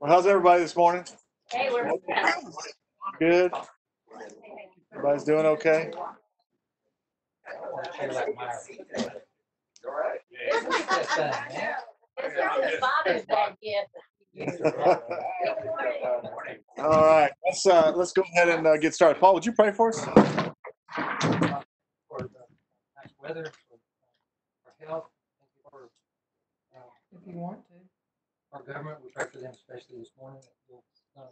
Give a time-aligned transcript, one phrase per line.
[0.00, 1.04] Well, how's everybody this morning?
[1.50, 1.90] Hey, we're.
[3.18, 3.50] Good?
[4.92, 5.90] Everybody's doing okay?
[8.00, 8.26] This is
[12.64, 14.62] his father's day gift.
[16.78, 19.18] All right, let's, uh, let's go ahead and, uh, get started.
[19.18, 20.04] Paul, would you pray for us?
[20.04, 20.12] for
[22.18, 22.28] the
[22.94, 23.78] nice weather, for,
[24.62, 25.08] for health,
[25.68, 25.90] for,
[26.76, 26.82] uh,
[27.20, 27.67] if you want to.
[28.52, 30.84] Our government, we pray for them especially this morning, that you'll,
[31.18, 31.22] uh,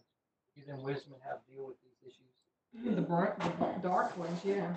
[0.57, 2.97] give them wisdom and how to deal with these issues.
[2.97, 4.77] The bright, the dark ones, yeah.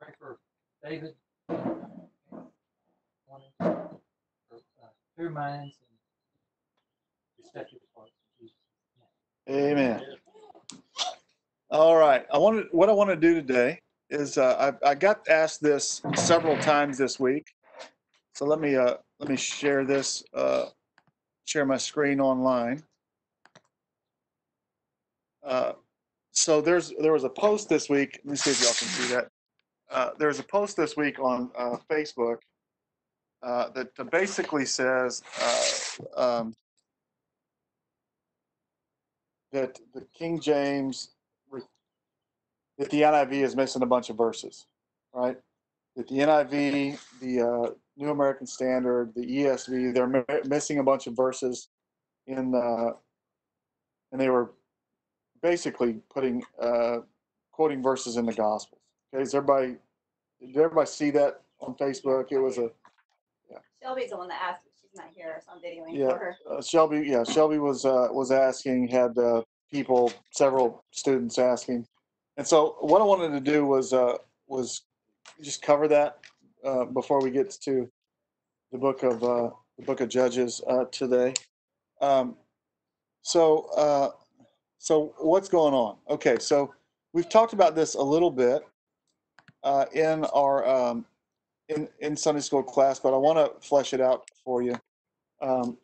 [0.00, 0.38] Pray for
[0.84, 1.14] David.
[1.48, 1.54] uh,
[3.26, 4.86] wanting For, uh,
[5.16, 8.12] clear minds and receptive hearts.
[9.46, 10.02] in Amen.
[11.70, 15.28] All right, I wanted, what I want to do today is, uh, I, I got
[15.28, 17.46] asked this several times this week.
[18.34, 20.66] So let me, uh, let me share this, uh,
[21.48, 22.82] share my screen online.
[25.42, 25.72] Uh,
[26.32, 29.14] So there's, there was a post this week, let me see if y'all can see
[29.14, 29.28] that.
[29.90, 32.36] Uh, there's a post this week on, uh, Facebook,
[33.42, 35.22] uh, that basically says,
[36.16, 36.54] uh, um,
[39.52, 41.14] that the King James,
[42.78, 44.66] that the NIV is missing a bunch of verses,
[45.14, 45.38] right?
[45.98, 51.08] That the NIV, the uh, New American Standard, the ESV, they're mi- missing a bunch
[51.08, 51.70] of verses
[52.28, 52.92] in, uh,
[54.12, 54.52] and they were
[55.42, 56.98] basically putting, uh,
[57.50, 58.80] quoting verses in the Gospels.
[59.12, 59.74] Okay, does everybody,
[60.40, 62.30] did everybody see that on Facebook?
[62.30, 62.70] It was a,
[63.82, 66.10] Shelby's the one that asked, she's not here, so I'm videoing Yeah.
[66.10, 66.36] for her.
[66.48, 71.88] uh, Shelby, yeah, Shelby was, uh, was asking, had, uh, people, several students asking.
[72.36, 74.82] And so what I wanted to do was, uh, was
[75.42, 76.18] just cover that,
[76.64, 77.88] uh, before we get to
[78.72, 81.34] the book of, uh, the book of Judges, uh, today.
[82.00, 82.36] Um,
[83.22, 84.10] so, uh,
[84.78, 85.96] so what's going on?
[86.08, 86.74] Okay, so
[87.12, 88.62] we've talked about this a little bit,
[89.62, 91.04] uh, in our, um,
[91.68, 94.74] in, in Sunday school class, but I want to flesh it out for you.
[95.40, 95.78] Um,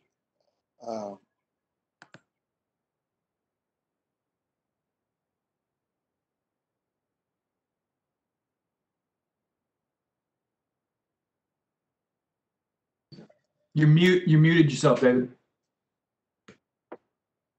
[13.77, 15.31] uh, You mute, you muted yourself, David.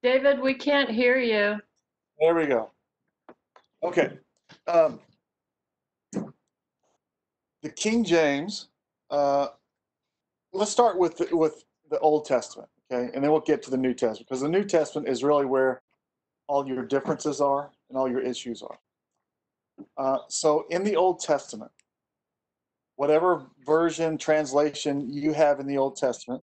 [0.03, 1.59] David, we can't hear you.
[2.20, 2.70] There we go.
[3.84, 4.18] Okay.
[4.68, 5.00] Um,
[7.64, 8.70] the King James.
[9.09, 9.48] Uh,
[10.53, 13.78] let's start with the, with the Old Testament, okay, and then we'll get to the
[13.78, 15.82] New Testament because the New Testament is really where
[16.47, 18.80] all your differences are and all your issues are.
[19.97, 21.72] Uh, so in the Old Testament,
[22.95, 26.41] whatever version translation you have in the Old Testament,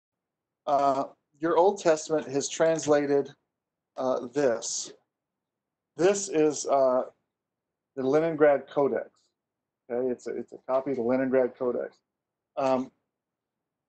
[0.66, 1.04] uh,
[1.40, 3.30] your Old Testament has translated
[3.96, 4.92] uh, this.
[5.96, 7.02] This is uh,
[7.96, 9.10] the Leningrad Codex.
[9.90, 11.96] Okay, it's a, it's a copy of the Leningrad Codex.
[12.56, 12.90] Um,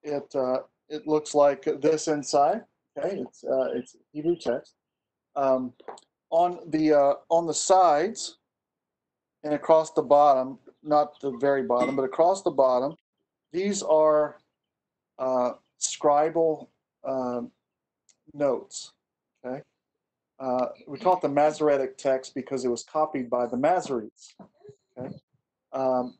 [0.02, 0.60] it uh,
[0.90, 2.62] it looks like this inside.
[2.98, 4.74] Okay, it's uh, it's Hebrew text.
[5.36, 5.74] Um,
[6.30, 8.38] on the uh, on the sides
[9.44, 12.96] and across the bottom, not the very bottom, but across the bottom,
[13.52, 14.38] these are
[15.20, 16.68] uh, scribal
[17.08, 17.52] um,
[18.34, 18.94] notes.
[19.46, 19.62] Okay.
[20.40, 24.34] Uh, we call it the Masoretic text because it was copied by the Masoretes.
[24.98, 25.14] Okay,
[25.72, 26.18] um,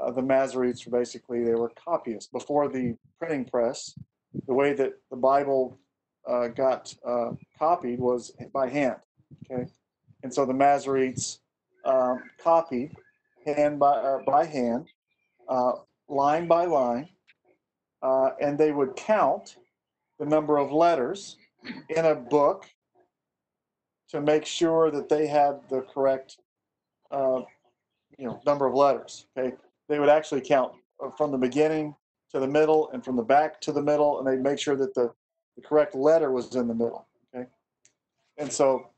[0.00, 3.94] uh, the Masoretes were basically they were copyists before the printing press.
[4.46, 5.78] The way that the Bible
[6.28, 8.96] uh, got uh, copied was by hand.
[9.50, 9.70] Okay,
[10.22, 11.38] and so the Masoretes
[11.84, 12.94] um, copied
[13.44, 14.88] hand by uh, by hand,
[15.48, 15.72] uh,
[16.08, 17.08] line by line,
[18.02, 19.56] uh, and they would count
[20.18, 21.36] the number of letters
[21.88, 22.66] in a book
[24.08, 26.36] to make sure that they had the correct,
[27.10, 27.40] uh,
[28.18, 29.26] you know, number of letters.
[29.36, 29.56] Okay,
[29.88, 31.94] they would actually count uh, from the beginning
[32.30, 34.94] to the middle and from the back to the middle, and they'd make sure that
[34.94, 35.12] the,
[35.56, 37.06] the correct letter was in the middle.
[37.34, 37.48] Okay,
[38.36, 38.90] and so,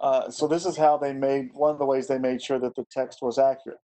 [0.00, 2.74] uh, so this is how they made one of the ways they made sure that
[2.74, 3.78] the text was accurate.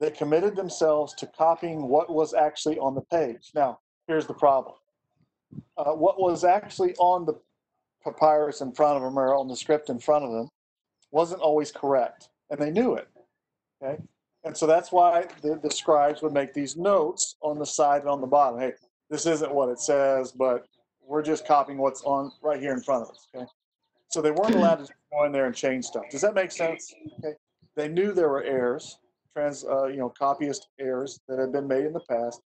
[0.00, 3.50] They committed themselves to copying what was actually on the page.
[3.54, 4.76] Now, here's the problem.
[5.76, 7.34] Uh, what was actually on the
[8.02, 10.48] papyrus in front of them or on the script in front of them
[11.10, 13.08] wasn't always correct, and they knew it.
[13.82, 14.00] Okay,
[14.44, 18.10] and so that's why the, the scribes would make these notes on the side and
[18.10, 18.60] on the bottom.
[18.60, 18.72] Hey,
[19.10, 20.66] this isn't what it says, but
[21.04, 23.26] we're just copying what's on right here in front of us.
[23.34, 23.46] Okay,
[24.10, 26.04] so they weren't allowed to go in there and change stuff.
[26.10, 26.92] Does that make sense?
[27.18, 27.34] Okay,
[27.76, 28.98] they knew there were errors,
[29.32, 32.42] trans, uh, you know, copyist errors that had been made in the past,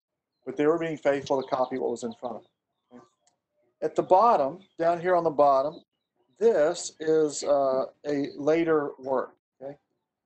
[0.46, 2.44] but they were being faithful to copy what was in front of
[2.92, 3.02] them.
[3.82, 5.82] at the bottom, down here on the bottom,
[6.40, 9.36] this is uh, a later work.
[9.62, 9.76] Okay,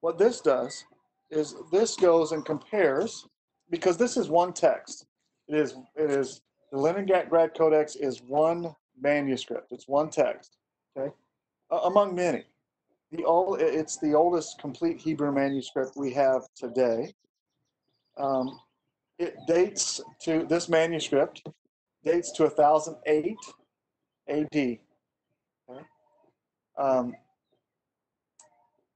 [0.01, 0.85] what this does
[1.31, 3.27] is this goes and compares
[3.71, 5.07] because this is one text.
[5.47, 6.41] It is it is
[6.71, 9.71] the Leningrad Codex is one manuscript.
[9.71, 10.57] It's one text.
[10.95, 11.11] Okay,
[11.83, 12.43] among many.
[13.11, 17.13] The old it's the oldest complete Hebrew manuscript we have today.
[18.17, 18.59] Um,
[19.19, 21.43] it dates to this manuscript
[22.03, 23.37] dates to 1008
[24.29, 24.79] AD.
[26.77, 27.13] Um,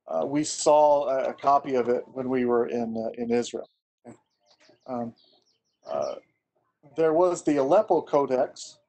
[0.08, 3.70] uh, we saw a, a copy of it when we were in uh, in Israel.
[4.88, 5.14] Um,
[5.86, 6.16] uh,
[6.96, 8.80] there was the Aleppo Codex,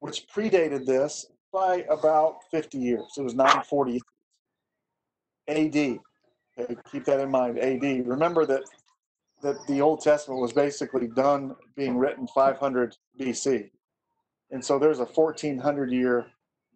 [0.00, 3.14] which predated this by about 50 years.
[3.16, 4.02] It was 940
[5.48, 6.00] AD.
[6.58, 7.58] Okay, keep that in mind.
[7.58, 8.06] AD.
[8.06, 8.62] Remember that
[9.42, 13.70] that the Old Testament was basically done being written 500 BC,
[14.50, 16.26] and so there's a 1400 year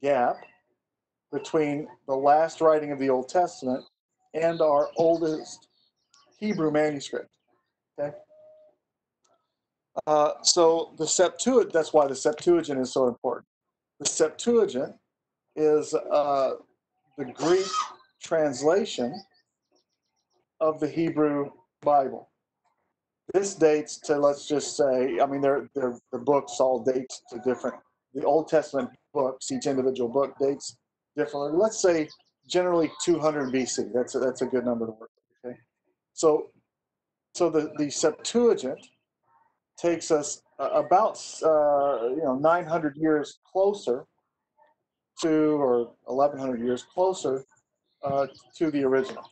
[0.02, 0.36] gap
[1.32, 3.84] between the last writing of the Old Testament
[4.34, 5.68] and our oldest
[6.38, 7.30] Hebrew manuscript.
[7.98, 8.16] Okay.
[10.06, 13.46] Uh, so the Septuagint, that's why the Septuagint is so important.
[14.00, 14.94] The Septuagint
[15.56, 16.52] is uh,
[17.16, 17.66] the Greek
[18.22, 19.20] translation
[20.60, 21.50] of the Hebrew
[21.82, 22.28] Bible.
[23.34, 27.38] This dates to, let's just say, I mean, they're, they're, the books all date to
[27.44, 27.76] different,
[28.14, 30.78] the Old Testament books, each individual book dates
[31.16, 31.58] differently.
[31.58, 32.08] Let's say
[32.48, 33.92] generally 200 BC.
[33.92, 35.10] That's a, that's a good number to work
[35.44, 35.52] with.
[35.52, 35.58] Okay,
[36.14, 36.50] so
[37.34, 38.84] so the the Septuagint
[39.78, 44.04] takes us uh, about uh, you know 900 years closer
[45.20, 47.44] to or 1100 years closer
[48.02, 48.26] uh,
[48.56, 49.30] to the original.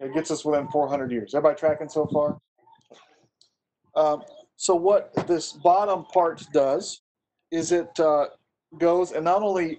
[0.00, 1.34] It gets us within 400 years.
[1.34, 2.38] Everybody tracking so far?
[3.94, 4.22] Um,
[4.56, 7.02] so what this bottom part does
[7.50, 8.26] is it uh,
[8.78, 9.78] goes and not only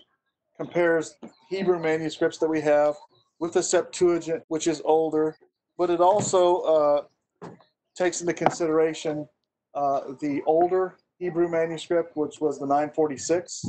[0.57, 1.16] compares
[1.50, 2.95] Hebrew manuscripts that we have
[3.40, 5.36] with the Septuagint, which is older,
[5.78, 7.50] but it also uh,
[7.95, 9.28] takes into consideration
[9.75, 13.66] uh, the older Hebrew manuscript, which was the 946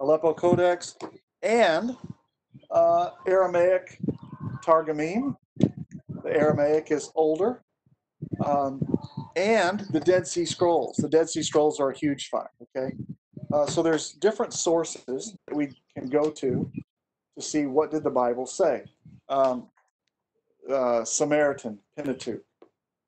[0.00, 0.96] Aleppo Codex,
[1.42, 1.96] and
[2.70, 3.98] uh, Aramaic
[4.64, 5.36] Targumim.
[5.58, 7.62] The Aramaic is older.
[8.44, 8.80] Um,
[9.36, 10.96] and the Dead Sea Scrolls.
[10.96, 12.48] The Dead Sea Scrolls are a huge find.
[12.76, 12.94] Okay,
[13.52, 16.70] uh, so there's different sources that we can go to
[17.36, 18.84] to see what did the Bible say.
[19.28, 19.68] Um,
[20.70, 22.42] uh, Samaritan, Pentateuch,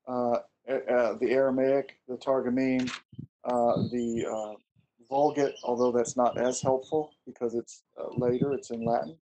[0.09, 0.39] uh,
[0.69, 2.91] uh, the Aramaic, the Targumim,
[3.45, 4.55] uh, the uh,
[5.09, 9.17] Vulgate, although that's not as helpful because it's uh, later, it's in Latin.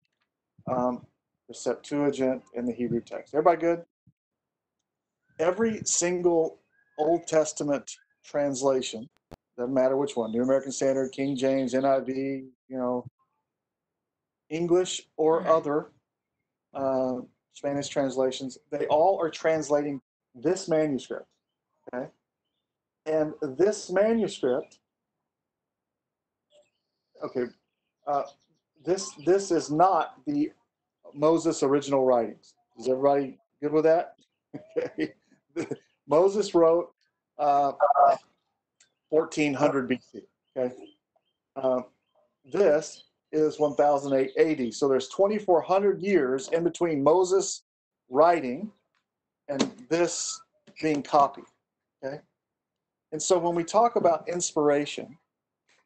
[0.71, 1.05] Um,
[1.49, 3.35] the Septuagint and the Hebrew text.
[3.35, 3.85] Everybody good?
[5.39, 6.61] Every single
[6.99, 9.09] Old Testament translation,
[9.59, 13.05] doesn't matter which one, New American Standard, King James, NIV, you know,
[14.49, 15.91] English or other
[16.75, 17.17] uh,
[17.55, 20.01] Spanish translations, they all are translating
[20.35, 21.27] this manuscript.
[21.95, 22.07] Okay,
[23.07, 24.79] and this manuscript.
[27.25, 27.45] Okay,
[28.07, 28.23] uh,
[28.85, 30.51] this this is not the
[31.15, 32.55] Moses' original writings.
[32.79, 34.17] Is everybody good with that?
[34.77, 35.13] Okay.
[36.09, 36.93] Moses wrote
[37.39, 37.73] uh,
[39.11, 40.23] 1400 BC.
[40.57, 40.75] Okay,
[41.57, 41.81] uh,
[42.45, 44.75] this is 1008 AD.
[44.75, 47.63] So there's 2400 years in between Moses
[48.11, 48.71] writing
[49.49, 50.41] and this
[50.81, 51.45] being copied.
[53.13, 55.17] And so when we talk about inspiration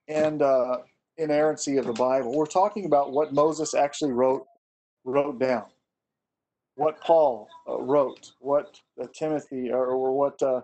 [0.09, 0.79] and uh,
[1.19, 4.47] inerrancy of the Bible, we're talking about what Moses actually wrote
[5.05, 5.67] wrote down,
[6.77, 10.61] what Paul uh, wrote, what uh, Timothy or, or what uh,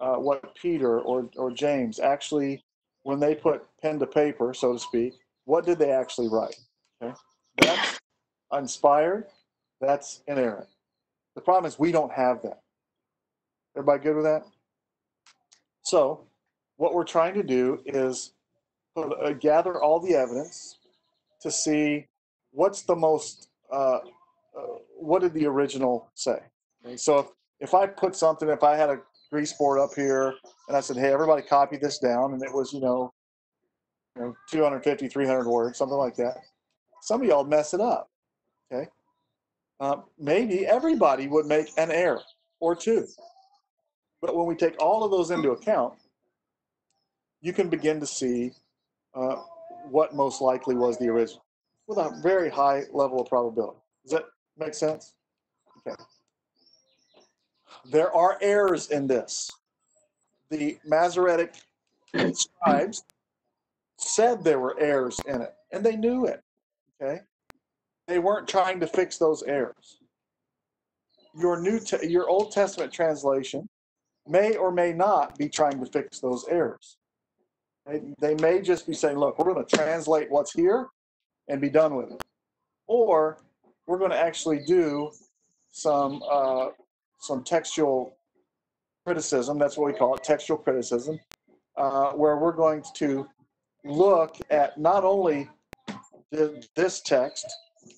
[0.00, 2.64] uh, what Peter or or James actually,
[3.02, 6.56] when they put pen to paper, so to speak, what did they actually write?
[7.02, 7.14] Okay,
[7.58, 8.00] that's
[8.52, 9.26] inspired.
[9.80, 10.68] That's inerrant.
[11.34, 12.60] The problem is we don't have that.
[13.76, 14.44] Everybody good with that?
[15.82, 16.26] So,
[16.76, 18.32] what we're trying to do is
[18.96, 20.78] uh, gather all the evidence
[21.40, 22.06] to see
[22.52, 24.00] what's the most, uh, uh,
[24.96, 26.38] what did the original say?
[26.84, 27.26] Okay, so, if,
[27.60, 30.34] if I put something, if I had a grease board up here
[30.68, 33.12] and I said, hey, everybody copy this down, and it was, you know,
[34.16, 36.36] you know 250, 300 words, something like that,
[37.00, 38.08] some of y'all mess it up.
[38.70, 38.88] Okay.
[39.80, 42.22] Uh, maybe everybody would make an error
[42.60, 43.06] or two.
[44.22, 45.94] But when we take all of those into account,
[47.40, 48.52] you can begin to see
[49.14, 49.36] uh,
[49.90, 51.44] what most likely was the original
[51.88, 53.78] with a very high level of probability.
[54.04, 54.24] Does that
[54.56, 55.14] make sense?
[55.78, 56.00] Okay.
[57.90, 59.50] There are errors in this.
[60.50, 61.54] The Masoretic
[62.32, 63.02] scribes
[63.96, 66.40] said there were errors in it, and they knew it.
[67.02, 67.22] Okay,
[68.06, 69.98] they weren't trying to fix those errors.
[71.34, 73.68] Your new, your Old Testament translation
[74.26, 76.96] may or may not be trying to fix those errors.
[77.86, 80.88] They, they may just be saying, "Look, we're going to translate what's here
[81.48, 82.22] and be done with it,"
[82.86, 83.38] or
[83.86, 85.10] we're going to actually do
[85.70, 86.68] some uh,
[87.18, 88.16] some textual
[89.04, 89.58] criticism.
[89.58, 91.18] That's what we call it, textual criticism,
[91.76, 93.26] uh, where we're going to
[93.84, 95.48] look at not only
[96.30, 97.46] the, this text,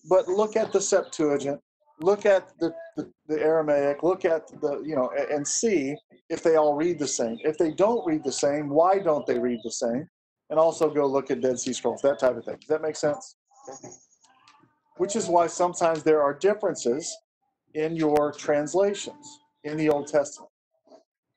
[0.09, 1.61] but look at the Septuagint,
[2.01, 5.95] look at the, the, the Aramaic, look at the, you know, and see
[6.29, 7.39] if they all read the same.
[7.45, 10.09] If they don't read the same, why don't they read the same?
[10.51, 12.57] And also go look at Dead Sea Scrolls, that type of thing.
[12.57, 13.37] Does that make sense?
[14.99, 17.17] Which is why sometimes there are differences
[17.75, 19.27] in your translations
[19.65, 20.51] in the Old Testament.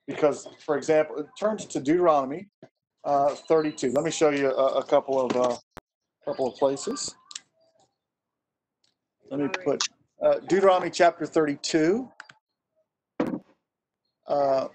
[0.06, 2.48] Because, for example, it turns to Deuteronomy
[3.04, 3.92] uh, 32.
[3.92, 5.56] Let me show you a, a couple of uh,
[6.24, 7.14] couple of places.
[9.30, 9.82] Let me put
[10.22, 12.08] uh, Deuteronomy chapter 32.
[14.26, 14.68] Uh,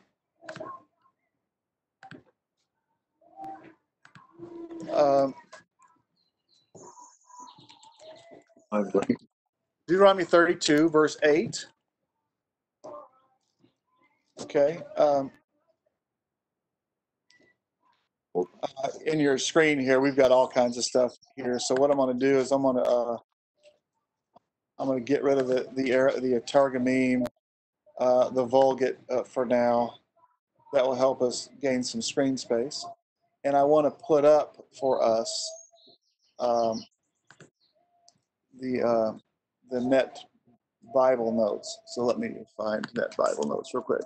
[4.92, 5.34] um,
[9.88, 11.66] Deuteronomy 32, verse 8.
[14.42, 14.80] Okay.
[14.98, 15.32] Um,
[18.36, 18.42] uh,
[19.06, 21.60] in your screen here, we've got all kinds of stuff here.
[21.60, 23.18] So what I'm going to do is I'm going to uh,
[24.80, 25.84] I'm going to get rid of the the
[26.20, 27.26] the Targumim,
[28.00, 29.96] uh, the Vulgate uh, for now.
[30.74, 32.86] That will help us gain some screen space.
[33.44, 35.52] And I want to put up for us
[36.40, 36.84] um,
[38.60, 39.14] the uh,
[39.70, 40.20] the NET
[40.94, 41.80] Bible notes.
[41.88, 44.02] So let me find NET Bible notes real quick.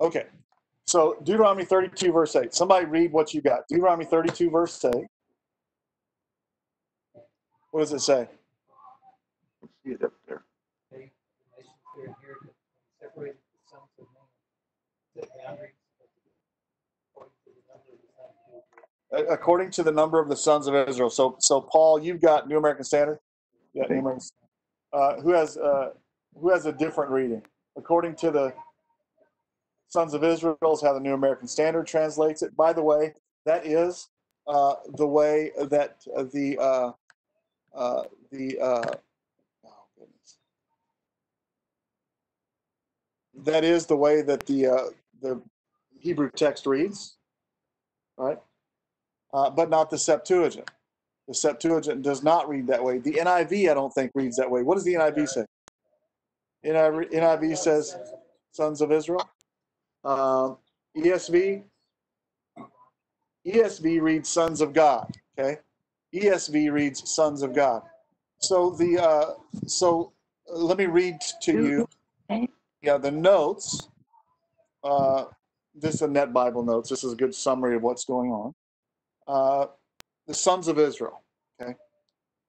[0.00, 0.26] Okay,
[0.86, 2.54] so Deuteronomy 32, verse 8.
[2.54, 3.66] Somebody read what you got.
[3.68, 5.06] Deuteronomy 32, verse 8.
[7.70, 8.28] What does it say?
[9.84, 10.44] See it up there.
[10.90, 11.02] They, the
[11.56, 15.26] nations their inheritance, and separated the sons of man.
[15.26, 15.72] Set boundaries
[17.10, 18.26] according to the number of the sons
[19.06, 19.32] of Israel.
[19.34, 21.10] according to the number of the sons of Israel.
[21.10, 23.18] So, so Paul, you've got New American Standard.
[23.74, 24.22] Yeah, New American.
[24.92, 25.90] Uh, who has uh,
[26.40, 27.42] who has a different reading?
[27.76, 28.54] According to the
[29.88, 32.56] sons of Israel is how the New American Standard translates it.
[32.56, 33.14] By the way,
[33.44, 34.08] that is
[34.46, 36.00] uh, the way that
[36.32, 36.92] the uh,
[37.74, 38.92] uh, the uh,
[39.66, 40.38] oh goodness.
[43.44, 44.84] that is the way that the uh,
[45.22, 45.40] the
[46.00, 47.16] Hebrew text reads,
[48.16, 48.38] right?
[49.32, 50.70] uh, but not the Septuagint.
[51.28, 52.98] The Septuagint does not read that way.
[52.98, 54.62] The NIV, I don't think, reads that way.
[54.62, 55.44] What does the NIV say?
[56.64, 57.96] NIV, NIV says
[58.52, 59.28] sons of Israel.
[60.06, 60.58] Um,
[60.96, 61.64] ESV,
[63.46, 65.12] ESV reads sons of God.
[65.38, 65.58] Okay,
[66.14, 67.82] ESV reads sons of God.
[68.40, 69.34] So the uh,
[69.66, 70.12] so
[70.50, 71.88] uh, let me read to you.
[72.82, 73.88] Yeah, the notes.
[74.84, 75.24] Uh,
[75.74, 76.88] this is a NET Bible notes.
[76.88, 78.54] This is a good summary of what's going on
[79.28, 79.66] uh,
[80.26, 81.22] the sons of Israel.
[81.60, 81.74] Okay,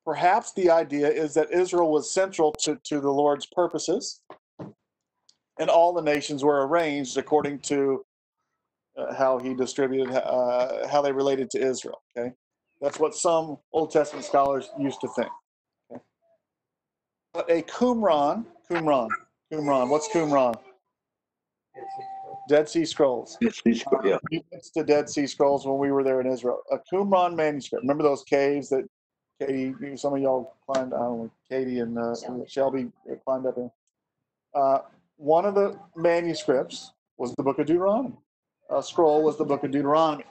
[0.06, 4.22] perhaps the idea is that Israel was central to, to the Lord's purposes,
[5.60, 8.06] and all the nations were arranged according to
[8.98, 12.02] uh, how He distributed, uh, how they related to Israel.
[12.18, 12.32] Okay,
[12.82, 15.30] that's what some Old Testament scholars used to think.
[15.92, 16.02] Okay?
[17.34, 19.10] But a Qumran, Qumran,
[19.52, 19.90] Qumran.
[19.90, 20.56] What's Qumran?
[22.50, 23.38] Dead Sea Scrolls.
[23.42, 24.06] Dead Sea Scrolls.
[24.06, 24.18] Yeah.
[24.32, 26.62] We went to Dead Sea Scrolls when we were there in Israel.
[26.72, 27.84] A Qumran manuscript.
[27.84, 28.86] Remember those caves that
[29.40, 32.44] Katie, some of y'all climbed, I don't know, Katie and uh, Shelby.
[32.48, 32.92] Shelby
[33.24, 33.70] climbed up in.
[34.56, 34.80] Uh,
[35.18, 38.16] one of the manuscripts was the book of Deuteronomy.
[38.70, 40.26] A scroll was the book of Deuteronomy.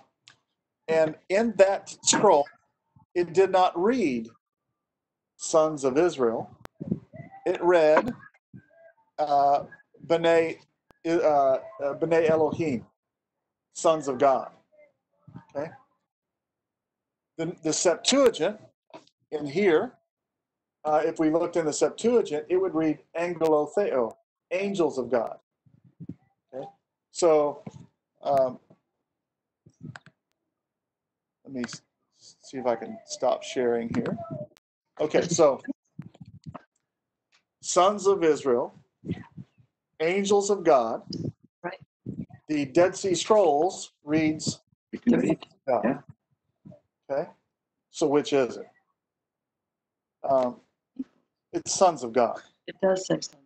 [0.88, 2.46] And in that scroll,
[3.14, 4.28] it did not read
[5.36, 6.50] sons of Israel.
[7.44, 8.14] It read
[9.18, 9.64] uh,
[10.06, 10.58] B'nai,
[11.06, 12.86] uh, uh, B'nai Elohim,
[13.72, 14.50] sons of God.
[15.54, 15.70] Okay.
[17.38, 18.58] The, the Septuagint
[19.32, 19.92] in here,
[20.84, 24.14] uh, if we looked in the Septuagint, it would read Angelotheo,
[24.50, 25.38] angels of God.
[26.54, 26.64] Okay.
[27.10, 27.62] So
[28.22, 28.58] um,
[31.44, 31.64] let me
[32.18, 34.16] see if I can stop sharing here.
[35.00, 35.60] Okay, so
[37.60, 38.74] sons of Israel,
[40.00, 41.02] angels of God.
[41.62, 41.78] Right.
[42.48, 44.60] The Dead Sea Scrolls reads
[45.68, 45.82] God.
[45.84, 45.98] Yeah.
[47.10, 47.28] Okay,
[47.90, 48.66] so which is it?
[50.28, 50.56] Um,
[51.52, 52.40] it's sons of God.
[52.66, 53.45] It does say something.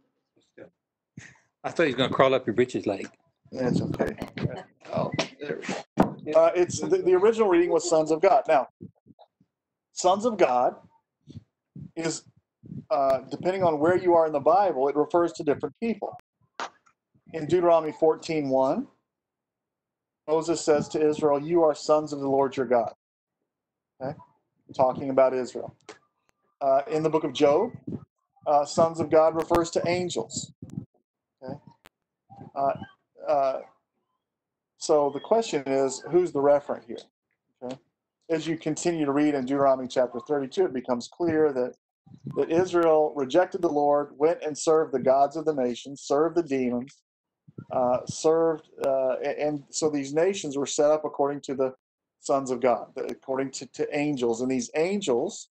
[1.64, 3.06] I thought he was gonna crawl up your britches like.
[3.52, 4.16] That's okay.
[4.92, 5.74] Oh, there we
[6.32, 6.40] go.
[6.40, 8.42] Uh, it's, the, the original reading was sons of God.
[8.48, 8.66] Now,
[9.92, 10.74] sons of God
[11.94, 12.24] is,
[12.90, 16.18] uh, depending on where you are in the Bible, it refers to different people.
[17.34, 18.88] In Deuteronomy 14, 1,
[20.28, 22.92] Moses says to Israel, You are sons of the Lord your God.
[24.02, 24.16] Okay?
[24.76, 25.76] Talking about Israel.
[26.60, 27.70] Uh, in the book of Job,
[28.46, 30.52] uh, sons of God refers to angels.
[32.54, 32.72] Uh,
[33.26, 33.60] uh,
[34.78, 36.96] so the question is, who's the referent here?
[37.62, 37.76] Okay.
[38.28, 41.74] As you continue to read in Deuteronomy chapter 32, it becomes clear that
[42.36, 46.42] that Israel rejected the Lord, went and served the gods of the nations, served the
[46.42, 47.02] demons,
[47.70, 51.74] uh, served, uh, and so these nations were set up according to the
[52.20, 55.48] sons of God, according to, to angels, and these angels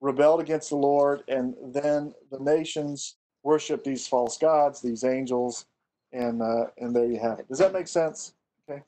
[0.00, 5.66] rebelled against the Lord, and then the nations worshiped these false gods, these angels,
[6.12, 7.48] and uh, and there you have it.
[7.48, 8.34] Does that make sense?
[8.68, 8.82] Okay.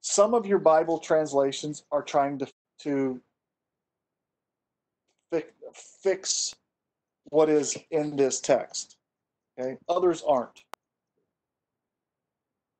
[0.00, 2.46] Some of your Bible translations are trying to
[2.80, 3.20] to
[5.32, 5.52] fix,
[6.02, 6.54] fix
[7.30, 8.96] what is in this text.
[9.58, 9.76] Okay.
[9.88, 10.64] Others aren't.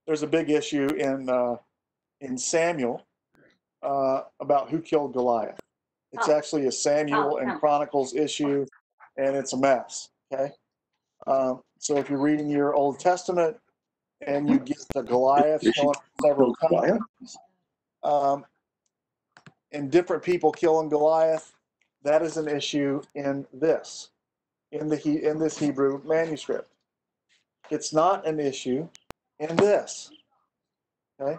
[0.06, 1.56] There's a big issue in uh,
[2.20, 3.06] in Samuel
[3.82, 5.58] uh, about who killed Goliath.
[6.12, 6.36] It's Oh.
[6.36, 7.58] actually a Samuel Oh, and yeah.
[7.58, 8.64] Chronicles issue,
[9.18, 10.08] and it's a mess.
[10.32, 10.50] Okay.
[11.26, 13.56] Um, so if you're reading your Old Testament
[14.26, 15.64] and you get the Goliath
[16.22, 17.36] several times,
[18.02, 18.44] um,
[19.72, 21.52] and different people killing Goliath,
[22.02, 24.10] that is an issue in this,
[24.72, 26.70] in the he, in this Hebrew manuscript.
[27.70, 28.88] It's not an issue
[29.38, 30.10] in this.
[31.20, 31.38] Okay.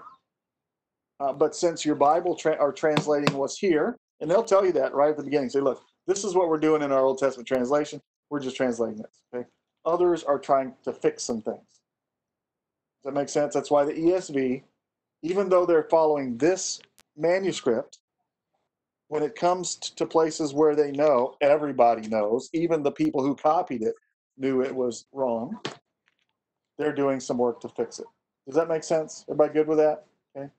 [1.19, 4.93] Uh, but since your Bible tra- are translating what's here, and they'll tell you that
[4.93, 5.49] right at the beginning.
[5.49, 8.01] Say, look, this is what we're doing in our Old Testament translation.
[8.29, 9.21] We're just translating this.
[9.33, 9.47] Okay.
[9.89, 11.57] Others are trying to fix some things.
[11.57, 13.55] Does that make sense?
[13.55, 14.61] That's why the ESV,
[15.23, 16.79] even though they're following this
[17.17, 17.97] manuscript,
[19.07, 23.81] when it comes to places where they know, everybody knows, even the people who copied
[23.81, 23.95] it
[24.37, 25.57] knew it was wrong,
[26.77, 28.05] they're doing some work to fix it.
[28.45, 29.25] Does that make sense?
[29.27, 30.05] Everybody good with that?
[30.37, 30.49] Okay.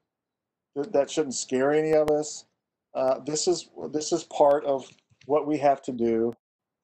[0.75, 2.47] That, shouldn't scare any of us.
[2.95, 4.89] Uh, this is this is part of
[5.27, 6.35] what we have to do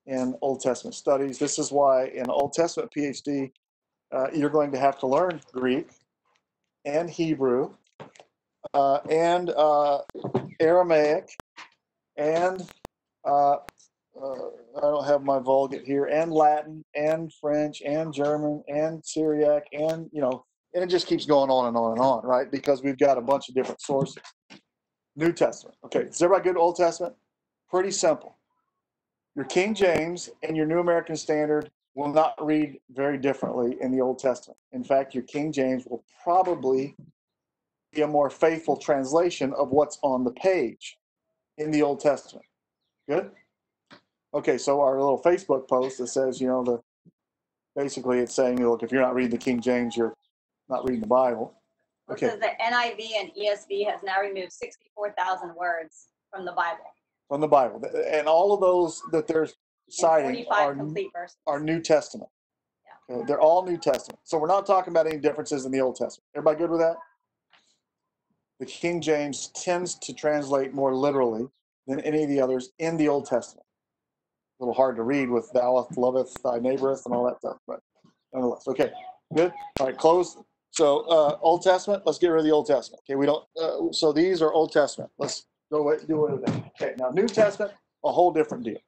[0.07, 1.39] in Old Testament studies.
[1.39, 3.51] This is why in Old Testament PhD,
[4.13, 5.89] uh, you're going to have to learn Greek
[6.85, 7.75] and Hebrew
[8.75, 9.99] uh, and uh,
[10.61, 11.31] Aramaic
[12.17, 12.63] and
[13.25, 13.57] uh,
[14.23, 19.65] uh, I don't have my Vulgate here and Latin and French and German and Syriac
[19.73, 22.51] and you know and it just keeps going on and on and on, right?
[22.51, 24.23] Because we've got a bunch of different sources.
[25.17, 25.77] New Testament.
[25.87, 26.59] Okay, is everybody good?
[26.59, 27.15] Old Testament.
[27.71, 28.37] Pretty simple.
[29.37, 34.01] Your King James and your New American Standard will not read very differently in the
[34.01, 34.59] Old Testament.
[34.73, 36.97] In fact, your King James will probably
[37.93, 40.97] be a more faithful translation of what's on the page
[41.59, 42.47] in the Old Testament.
[43.09, 43.31] Good?
[44.33, 46.81] Okay, so our little Facebook post that says, you know, the
[47.75, 50.15] basically it's saying, look, if you're not reading the King James, you're
[50.71, 51.55] not reading the Bible.
[52.09, 56.53] It Okay, says the NIV and ESV has now removed sixty-four thousand words from the
[56.53, 56.85] Bible.
[57.29, 57.83] From the Bible.
[58.11, 59.49] And all of those that they're
[59.89, 61.37] citing are complete verses.
[61.47, 62.31] are New Testament.
[63.11, 64.19] Okay, They're all New Testament.
[64.25, 66.25] So we're not talking about any differences in the Old Testament.
[66.35, 66.97] Everybody good with that?
[68.59, 71.47] The King James tends to translate more literally
[71.87, 73.67] than any of the others in the Old Testament.
[74.59, 77.81] A little hard to read with thou loveth thy neighboreth and all that stuff, but
[78.33, 78.91] nonetheless, okay,
[79.35, 79.53] good.
[79.79, 80.39] All right, close.
[80.71, 83.03] So uh, Old Testament, let's get rid of the Old Testament.
[83.09, 83.45] Okay, we don't.
[83.61, 85.11] Uh, so these are Old Testament.
[85.19, 86.73] Let's go away, do that.
[86.81, 87.73] Okay, now New Testament,
[88.05, 88.79] a whole different deal.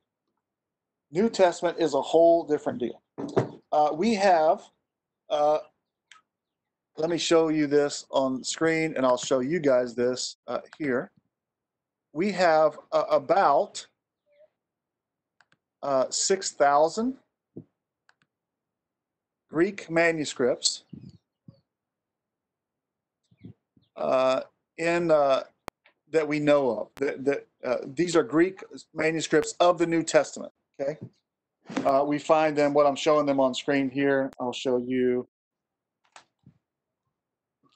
[1.11, 3.03] New Testament is a whole different deal.
[3.73, 4.63] Uh, we have,
[5.31, 5.59] uh,
[6.97, 11.11] let me show you this on screen and I'll show you guys this uh, here.
[12.13, 13.87] We have uh, about
[15.83, 17.17] uh, 6,000
[19.51, 20.85] Greek manuscripts
[23.97, 24.43] uh,
[24.77, 25.09] in
[26.13, 26.89] that we know of.
[26.97, 28.63] That, that uh, these are Greek
[28.95, 30.53] manuscripts of the New Testament.
[30.81, 30.97] Okay,
[31.85, 32.75] uh, we find them.
[32.75, 35.27] What I'm showing them on screen here, I'll show you.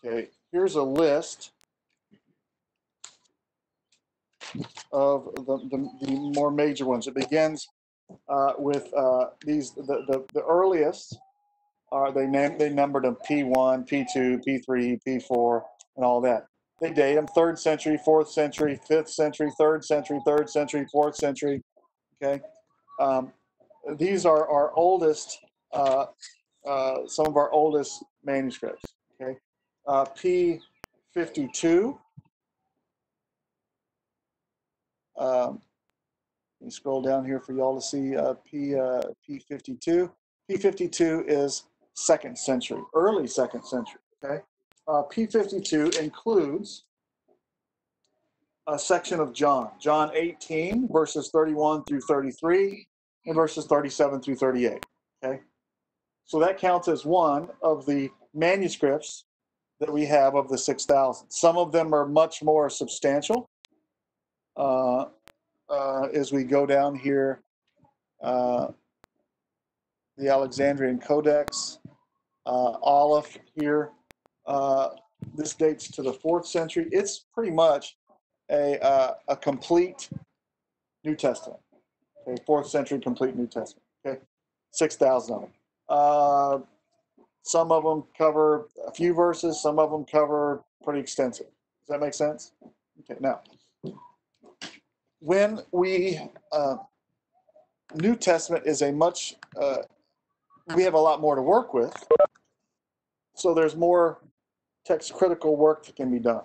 [0.05, 1.53] Okay, here's a list
[4.93, 7.07] of the, the, the more major ones.
[7.07, 7.69] It begins
[8.29, 11.17] uh, with uh, these the, the, the earliest
[11.91, 15.63] are they name they numbered them P1, P2, P3, P4,
[15.97, 16.47] and all that.
[16.83, 21.63] They date them third century, fourth century, fifth century, third century, third century, fourth century.
[22.21, 22.43] Okay,
[22.99, 23.33] um,
[23.99, 25.39] these are our oldest
[25.73, 26.07] uh,
[26.67, 28.83] uh, some of our oldest manuscripts.
[29.15, 29.39] Okay,
[29.87, 30.59] uh, P
[31.15, 32.01] fifty two.
[35.17, 35.61] Um,
[36.61, 40.11] let me scroll down here for y'all to see uh, P uh, P fifty two.
[40.51, 41.63] P fifty two is
[41.95, 44.01] second century, early second century.
[44.25, 44.43] Okay,
[44.89, 46.85] uh, P fifty two includes
[48.69, 52.87] a section of John, John 18, verses 31 through 33,
[53.27, 54.87] and verses 37 through 38.
[55.25, 55.41] Okay?
[56.25, 59.25] So that counts as one of the manuscripts
[59.81, 61.29] that we have of the 6,000.
[61.31, 63.51] Some of them are much more substantial.
[64.57, 65.07] Uh,
[65.69, 67.43] uh, as we go down here,
[68.23, 68.69] uh,
[70.17, 71.79] the Alexandrian Codex,
[72.47, 73.91] uh, Aleph here,
[74.47, 74.91] uh,
[75.35, 76.89] this dates to the fourth century.
[76.91, 77.97] It's pretty much
[78.51, 80.11] a, uh, a complete
[81.05, 81.61] New Testament.
[82.27, 83.83] Okay, fourth century complete New Testament.
[84.05, 84.21] Okay,
[84.73, 85.51] 6,000 of them.
[85.89, 86.59] Uh,
[87.43, 91.47] some of them cover a few verses, some of them cover pretty extensive.
[91.47, 92.53] Does that make sense?
[93.01, 93.41] Okay, now,
[95.19, 96.21] when we,
[96.53, 96.77] uh,
[97.95, 99.79] New Testament is a much, uh,
[100.75, 101.93] we have a lot more to work with.
[103.35, 104.19] So there's more
[104.85, 106.43] text critical work that can be done.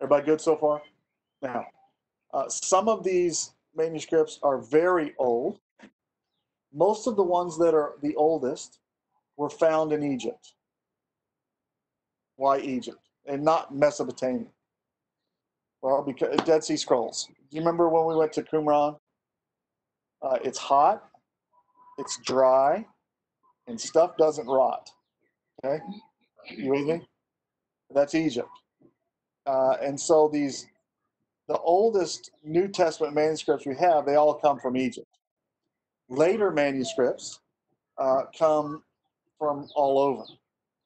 [0.00, 0.82] Everybody good so far?
[1.40, 1.66] Now,
[2.32, 5.58] uh, some of these manuscripts are very old.
[6.74, 8.78] Most of the ones that are the oldest
[9.36, 10.54] were found in Egypt.
[12.36, 14.46] Why Egypt and not Mesopotamia?
[15.82, 17.28] Well, because Dead Sea Scrolls.
[17.50, 18.96] Do you remember when we went to Qumran?
[20.22, 21.04] Uh, it's hot,
[21.98, 22.86] it's dry,
[23.66, 24.90] and stuff doesn't rot.
[25.64, 25.82] Okay,
[26.56, 27.06] you with me?
[27.94, 28.48] That's Egypt.
[29.46, 30.66] Uh, and so these,
[31.46, 35.06] the oldest New Testament manuscripts we have, they all come from Egypt.
[36.08, 37.40] Later manuscripts
[37.98, 38.82] uh, come
[39.38, 40.24] from all over,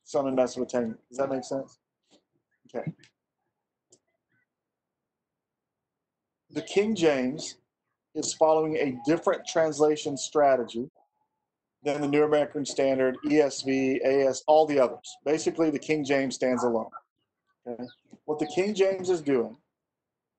[0.04, 0.94] some in Mesopotamia.
[1.08, 1.78] Does that make sense?
[2.74, 2.92] Okay.
[6.50, 7.56] The King James
[8.14, 10.90] is following a different translation strategy
[11.86, 15.16] than the New American Standard, ESV, AS, all the others.
[15.24, 16.90] Basically, the King James stands alone.
[17.64, 17.84] Okay?
[18.24, 19.56] What the King James is doing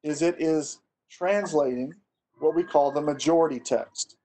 [0.04, 0.80] is it is
[1.10, 1.94] translating
[2.40, 4.18] what we call the majority text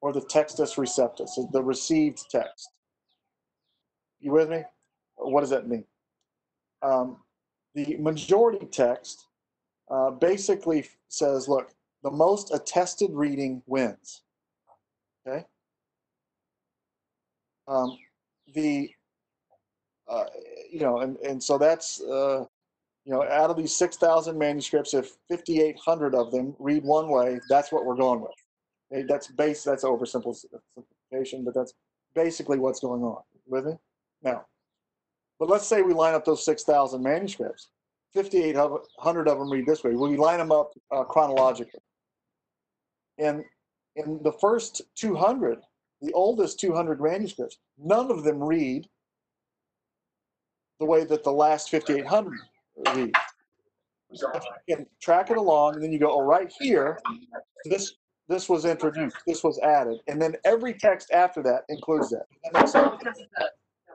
[0.00, 2.70] or the textus receptus, the received text.
[4.18, 4.64] You with me?
[5.14, 5.84] What does that mean?
[6.82, 7.18] Um,
[7.76, 9.28] the majority text
[9.88, 11.70] uh, basically says, look,
[12.02, 14.22] the most attested reading wins.
[15.24, 15.46] Okay?
[17.68, 17.96] Um,
[18.54, 18.90] the
[20.08, 20.24] uh,
[20.70, 22.44] you know, and, and so that's, uh,
[23.04, 27.72] you know, out of these 6,000 manuscripts, if 5,800 of them read one way, that's
[27.72, 28.30] what we're going with.
[28.92, 31.72] Okay, that's base, that's oversimplification, but that's
[32.14, 33.22] basically what's going on.
[33.46, 33.78] With it
[34.22, 34.46] Now,
[35.40, 37.68] but let's say we line up those 6,000 manuscripts.
[38.14, 39.94] 5,800 of them read this way.
[39.94, 41.80] We line them up uh, chronologically.
[43.18, 43.42] And
[43.96, 45.58] in the first 200,
[46.02, 48.88] the oldest 200 manuscripts, none of them read
[50.80, 52.32] the way that the last 5,800
[52.94, 53.14] read.
[54.66, 56.98] You track it along, and then you go, oh, right here,
[57.64, 57.94] this
[58.28, 62.26] this was introduced, this was added, and then every text after that includes that.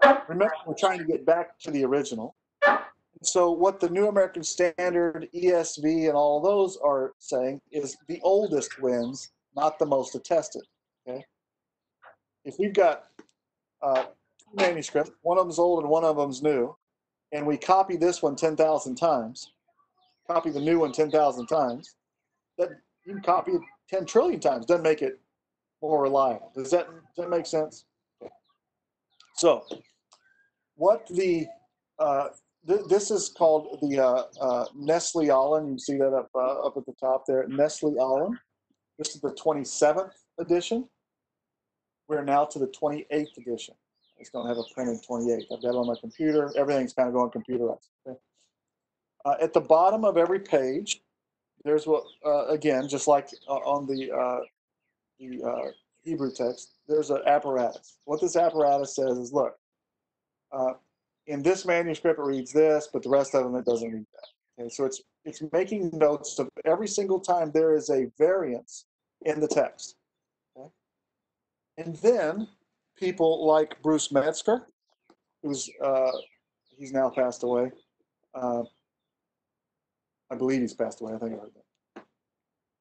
[0.01, 0.25] That?
[0.27, 2.35] Remember, we're trying to get back to the original.
[3.23, 8.79] So what the New American Standard, ESV, and all those are saying is the oldest
[8.81, 10.63] wins, not the most attested.
[12.47, 13.03] If we've got
[13.81, 14.05] uh,
[14.53, 15.11] manuscript.
[15.21, 16.75] One of them's old and one of them's new.
[17.31, 19.51] And we copy this one 10,000 times,
[20.27, 21.95] copy the new one 10,000 times.
[22.57, 22.69] That
[23.05, 24.65] you can copy it 10 trillion times.
[24.65, 25.19] Doesn't make it
[25.81, 26.51] more reliable.
[26.55, 27.85] Does that, does that make sense?
[29.35, 29.65] So,
[30.75, 31.47] what the
[31.99, 32.29] uh,
[32.67, 35.73] th- this is called the uh, uh, Nestle-Aland.
[35.73, 38.37] You see that up uh, up at the top there, Nestle-Aland.
[38.97, 40.87] This is the 27th edition.
[42.07, 43.75] We're now to the 28th edition.
[44.17, 45.45] I just don't have a printed 28.
[45.51, 46.51] I've got it on my computer.
[46.57, 47.89] Everything's kind of going computerized.
[48.07, 48.17] Okay?
[49.25, 51.01] Uh, at the bottom of every page,
[51.63, 54.39] there's what, uh, again, just like uh, on the, uh,
[55.19, 55.71] the uh,
[56.03, 57.97] Hebrew text, there's an apparatus.
[58.05, 59.55] What this apparatus says is, look,
[60.51, 60.73] uh,
[61.27, 64.63] in this manuscript it reads this, but the rest of them it doesn't read that.
[64.63, 68.85] Okay, so it's it's making notes of every single time there is a variance
[69.25, 69.95] in the text.
[71.77, 72.47] And then
[72.97, 74.65] people like Bruce Metzger,
[75.43, 76.11] who's uh,
[76.75, 77.71] he's now passed away.
[78.33, 78.63] Uh,
[80.31, 81.13] I believe he's passed away.
[81.13, 82.03] I think I heard that.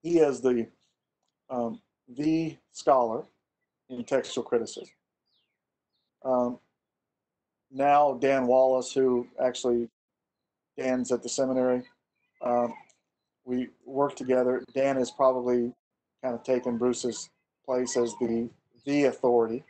[0.03, 0.67] He is the
[1.51, 3.25] um, the scholar
[3.89, 4.89] in textual criticism.
[6.25, 6.59] Um,
[7.71, 9.89] now Dan Wallace, who actually
[10.79, 11.83] Dan's at the seminary,
[12.43, 12.75] um,
[13.45, 14.65] we work together.
[14.75, 15.73] Dan has probably
[16.23, 17.29] kind of taken Bruce's
[17.65, 18.49] place as the
[18.87, 19.65] the authority,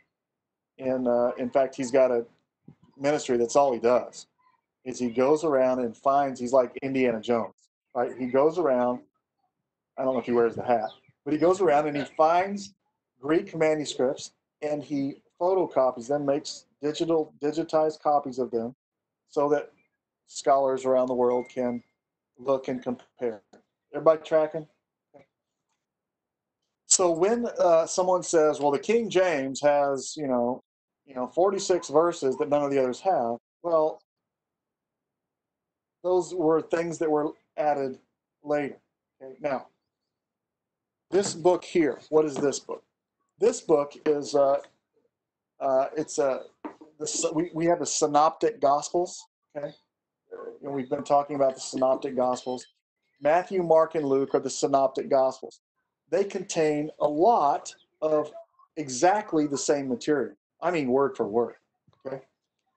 [0.79, 2.25] and uh, in fact, he's got a
[2.97, 4.27] ministry that's all he does
[4.87, 8.11] is he goes around and finds he's like Indiana Jones, right?
[8.17, 9.01] He goes around.
[9.97, 10.89] I don't know if he wears the hat,
[11.25, 12.73] but he goes around and he finds
[13.19, 18.75] Greek manuscripts and he photocopies them, makes digital digitized copies of them,
[19.27, 19.71] so that
[20.27, 21.83] scholars around the world can
[22.37, 23.41] look and compare.
[23.93, 24.67] Everybody tracking?
[26.97, 30.63] So when uh, someone says, "Well, the King James has, you know,
[31.05, 34.01] you know, 46 verses that none of the others have," well,
[36.03, 37.99] those were things that were added
[38.43, 38.79] later.
[39.21, 39.67] Okay, now,
[41.11, 42.81] this book here, what is this book?
[43.37, 44.57] This book is uh,
[45.59, 46.45] uh, it's a
[46.97, 49.23] the, we, we have the synoptic gospels.
[49.55, 49.71] Okay,
[50.63, 52.65] and we've been talking about the synoptic gospels.
[53.21, 55.61] Matthew, Mark, and Luke are the synoptic gospels.
[56.09, 58.31] They contain a lot of
[58.77, 60.35] exactly the same material.
[60.61, 61.55] I mean, word for word.
[62.05, 62.21] Okay,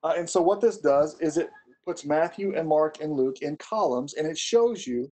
[0.03, 1.51] uh, and so what this does is it
[1.85, 5.11] puts Matthew and Mark and Luke in columns, and it shows you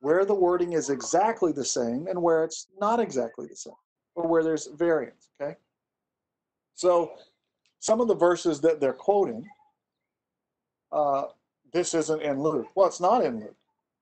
[0.00, 3.74] where the wording is exactly the same and where it's not exactly the same,
[4.14, 5.30] or where there's variance.
[5.40, 5.56] Okay,
[6.74, 7.12] so
[7.78, 9.46] some of the verses that they're quoting,
[10.90, 11.24] uh,
[11.72, 12.68] this isn't in Luke.
[12.74, 13.56] Well, it's not in Luke.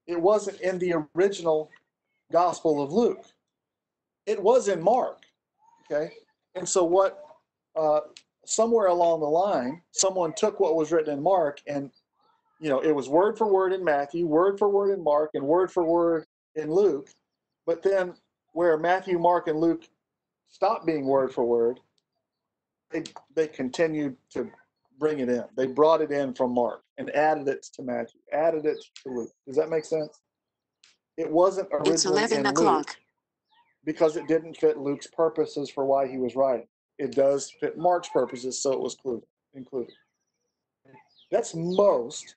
[0.07, 1.69] It wasn't in the original
[2.31, 3.25] Gospel of Luke.
[4.25, 5.23] It was in Mark.
[5.89, 6.11] Okay,
[6.55, 7.23] and so what?
[7.75, 8.01] Uh,
[8.45, 11.91] somewhere along the line, someone took what was written in Mark and
[12.61, 15.43] you know, it was word for word in Matthew, word for word in Mark, and
[15.43, 17.09] word for word in Luke.
[17.65, 18.13] But then
[18.53, 19.89] where Matthew, Mark, and Luke
[20.47, 21.79] stopped being word for word,
[22.91, 23.03] they,
[23.33, 24.49] they continued to
[24.99, 25.43] bring it in.
[25.57, 29.31] They brought it in from Mark and added it to Matthew, added it to Luke.
[29.47, 30.21] Does that make sense?
[31.17, 32.97] It wasn't originally It's 11 in Luke o'clock.
[33.85, 36.67] Because it didn't fit Luke's purposes for why he was writing.
[36.97, 38.95] It does fit Mark's purposes, so it was
[39.53, 39.93] included.
[41.31, 42.35] That's most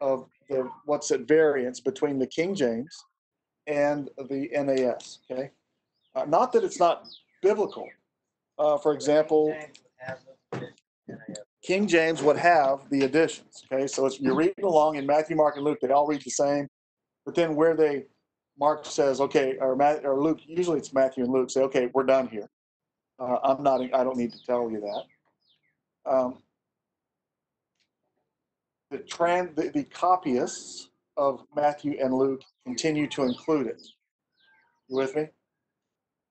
[0.00, 3.04] of the what's at variance between the King James
[3.66, 5.20] and the NAS.
[5.30, 5.50] Okay,
[6.14, 7.06] uh, not that it's not
[7.42, 7.88] biblical.
[8.58, 9.56] Uh, for example,
[11.62, 13.64] King James would have the additions.
[13.72, 15.78] Okay, so you're reading along in Matthew, Mark, and Luke.
[15.80, 16.68] They all read the same,
[17.24, 18.04] but then where they
[18.58, 20.40] Mark says, okay, or Matt or Luke.
[20.46, 22.48] Usually it's Matthew and Luke say, okay, we're done here.
[23.18, 23.80] Uh, I'm not.
[23.94, 26.10] I don't need to tell you that.
[26.10, 26.42] Um,
[28.90, 33.82] the, tran, the, the copyists of Matthew and Luke continue to include it.
[34.88, 35.28] You with me?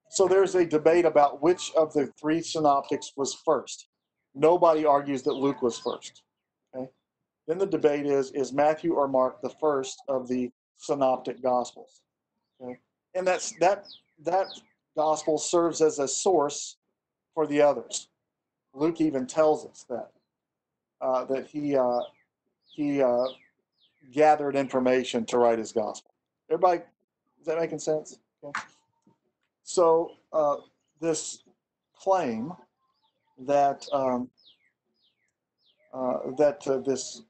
[0.10, 3.88] So there's a debate about which of the three synoptics was first.
[4.36, 6.22] Nobody argues that Luke was first.
[6.76, 6.88] Okay.
[7.48, 12.03] Then the debate is is Matthew or Mark the first of the synoptic gospels?
[13.16, 13.86] And that's that
[14.26, 14.48] that
[14.96, 16.78] gospel serves as a source
[17.34, 18.10] for the others.
[18.74, 20.12] Luke even tells us that
[21.02, 22.00] uh, that he uh,
[22.66, 23.26] he uh,
[24.12, 26.12] gathered information to write his gospel.
[26.50, 26.82] Everybody,
[27.40, 28.20] is that making sense?
[28.44, 28.62] Okay.
[29.64, 30.58] So uh,
[31.00, 31.44] this
[31.96, 32.54] claim
[33.40, 34.30] that um,
[35.94, 37.22] uh, that uh, this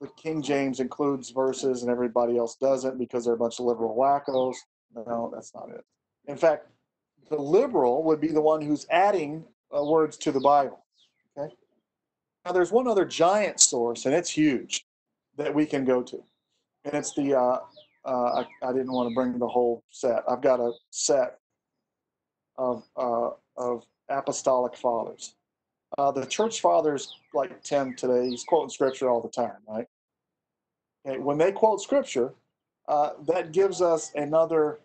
[0.00, 3.94] the King James includes verses and everybody else doesn't because they're a bunch of liberal
[3.94, 4.56] wackos.
[4.94, 5.84] No, that's not it.
[6.26, 6.66] In fact,
[7.28, 9.44] the liberal would be the one who's adding
[9.76, 10.84] uh, words to the Bible.
[11.36, 11.54] Okay.
[12.44, 14.84] Now, there's one other giant source, and it's huge,
[15.36, 16.22] that we can go to,
[16.84, 17.38] and it's the.
[17.38, 17.58] Uh,
[18.02, 20.22] uh, I, I didn't want to bring the whole set.
[20.26, 21.38] I've got a set
[22.56, 25.34] of uh, of apostolic fathers.
[25.98, 29.86] Uh, the church fathers, like Tim today, he's quoting scripture all the time, right?
[31.06, 32.32] Okay, when they quote scripture,
[32.90, 34.80] uh, that gives us another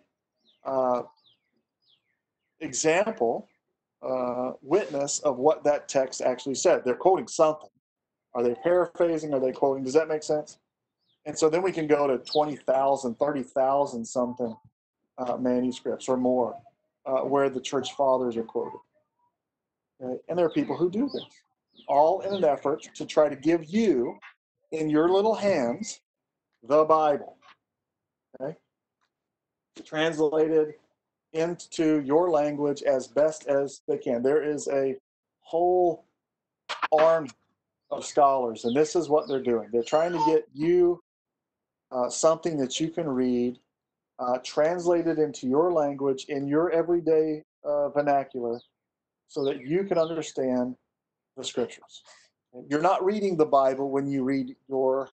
[0.64, 1.02] uh,
[2.60, 3.50] example,
[4.04, 6.84] uh, witness of what that text actually said.
[6.86, 7.70] They're quoting something.
[8.36, 9.34] Are they paraphrasing?
[9.34, 9.84] Are they quoting?
[9.84, 10.60] Does that make sense?
[11.26, 14.56] And so then we can go to 20,000, 30,000 something
[15.18, 16.56] uh, manuscripts or more
[17.08, 18.78] uh, where the church fathers are quoted.
[20.00, 20.22] Okay?
[20.30, 21.26] And there are people who do this,
[21.88, 24.20] all in an effort to try to give you,
[24.72, 26.02] in your little hands,
[26.62, 27.35] the Bible.
[28.40, 28.56] Okay?
[29.84, 30.76] Translated
[31.34, 34.24] into your language as best as they can.
[34.24, 34.96] There is a
[35.42, 36.06] whole
[36.92, 37.28] arm
[37.92, 39.70] of scholars, and this is what they're doing.
[39.72, 41.02] They're trying to get you
[41.92, 43.60] uh, something that you can read,
[44.20, 48.60] uh, translated into your language in your everyday uh, vernacular,
[49.28, 50.76] so that you can understand
[51.38, 52.04] the scriptures.
[52.70, 55.10] You're not reading the Bible when you read your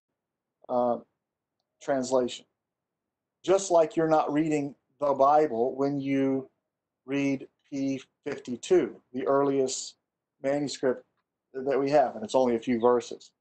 [0.69, 0.97] uh,
[1.81, 2.45] translation,
[3.43, 6.49] just like you're not reading the Bible when you
[7.05, 9.95] read P52, the earliest
[10.41, 11.03] manuscript
[11.53, 13.31] that we have, and it's only a few verses.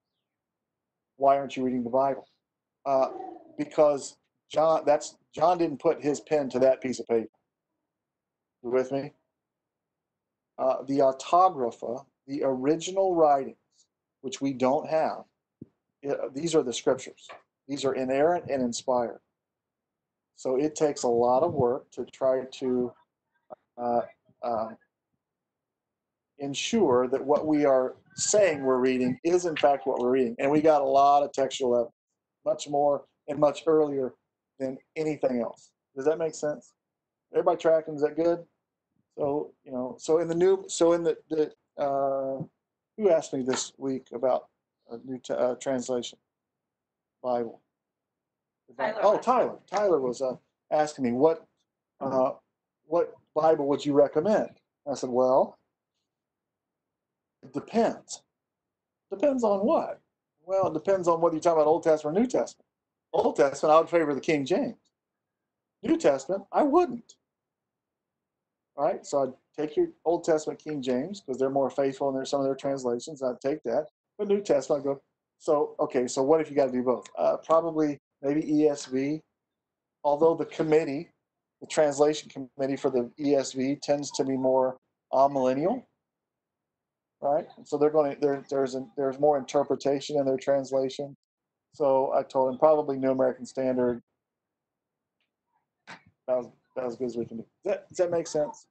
[1.16, 2.28] Why aren't you reading the Bible?
[2.84, 3.08] Uh,
[3.56, 4.16] because
[4.50, 7.28] John, that's John didn't put his pen to that piece of paper.
[8.62, 9.12] You with me?
[10.58, 13.56] Uh, the autographa, the original writings,
[14.20, 15.24] which we don't have,
[16.08, 17.28] uh, these are the scriptures.
[17.68, 19.20] These are inerrant and inspired.
[20.36, 22.92] So it takes a lot of work to try to
[23.78, 24.00] uh,
[24.42, 24.68] uh,
[26.38, 30.36] ensure that what we are saying we're reading is in fact what we're reading.
[30.38, 31.94] And we got a lot of textual evidence,
[32.44, 34.14] much more and much earlier
[34.58, 35.70] than anything else.
[35.96, 36.72] Does that make sense?
[37.32, 37.94] Everybody tracking?
[37.94, 38.44] Is that good?
[39.16, 42.42] So you know, so in the new, so in the the uh,
[42.96, 44.48] who asked me this week about
[44.90, 46.18] a new t- uh, translation
[47.22, 47.61] Bible?
[48.76, 49.18] Tyler Oh.
[49.18, 49.56] Tyler.
[49.70, 50.34] Tyler was uh,
[50.70, 51.46] asking me what
[52.00, 52.32] uh,
[52.86, 54.50] what Bible would you recommend?
[54.90, 55.56] I said, well,
[57.42, 58.22] it depends.
[59.10, 60.00] Depends on what?
[60.44, 62.66] Well, it depends on whether you're talking about Old Testament or New Testament.
[63.12, 64.74] Old Testament, I would favor the King James.
[65.82, 67.14] New Testament, I wouldn't.
[68.76, 69.32] All right, so I'd
[69.66, 72.54] take your Old Testament King James because they're more faithful in their, some of their
[72.54, 73.22] translations.
[73.22, 73.86] I'd take that.
[74.18, 75.02] But New Testament, I'd go.
[75.38, 77.06] So okay, so what if you got to do both?
[77.18, 79.20] Uh, probably maybe ESV.
[80.04, 81.10] Although the committee,
[81.60, 84.76] the translation committee for the ESV tends to be more
[85.12, 85.84] amillennial,
[87.20, 87.46] right?
[87.56, 88.44] And so they're going to there.
[88.48, 91.16] There's a, there's more interpretation in their translation.
[91.74, 94.00] So I told him probably New American Standard.
[96.26, 97.46] That was, that was as good as we can do.
[97.64, 98.66] Does that, does that make sense?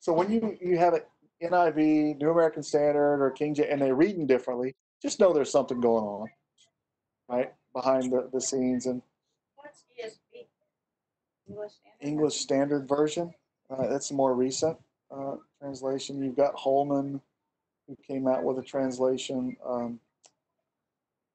[0.00, 1.08] So when you you have it
[1.42, 5.80] NIV, New American Standard, or King James, and they're reading differently, just know there's something
[5.80, 6.28] going on,
[7.28, 8.86] right, behind the, the scenes.
[8.86, 9.02] And
[9.56, 10.46] What's ESV?
[11.48, 12.06] English Standard?
[12.06, 13.34] English Standard Version,
[13.70, 14.78] uh, that's a more recent
[15.10, 16.22] uh, translation.
[16.22, 17.20] You've got Holman,
[17.86, 19.56] who came out with a translation.
[19.66, 20.00] Um,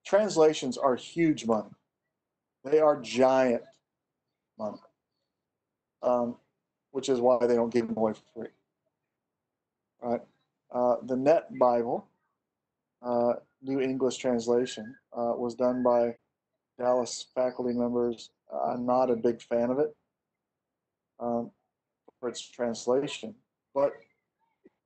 [0.06, 1.69] translations are huge money.
[2.63, 3.63] They are giant
[4.58, 4.80] money,
[6.04, 6.36] um,
[6.91, 8.49] which is why they don't give them away for free.
[10.02, 10.21] Right?
[10.71, 12.08] Uh, the NET Bible,
[13.02, 16.15] uh, New English Translation, uh, was done by
[16.80, 18.32] Dallas faculty members.
[18.52, 19.96] I'm not a big fan of it
[21.20, 21.52] um,
[22.20, 23.36] for its translation,
[23.76, 23.94] but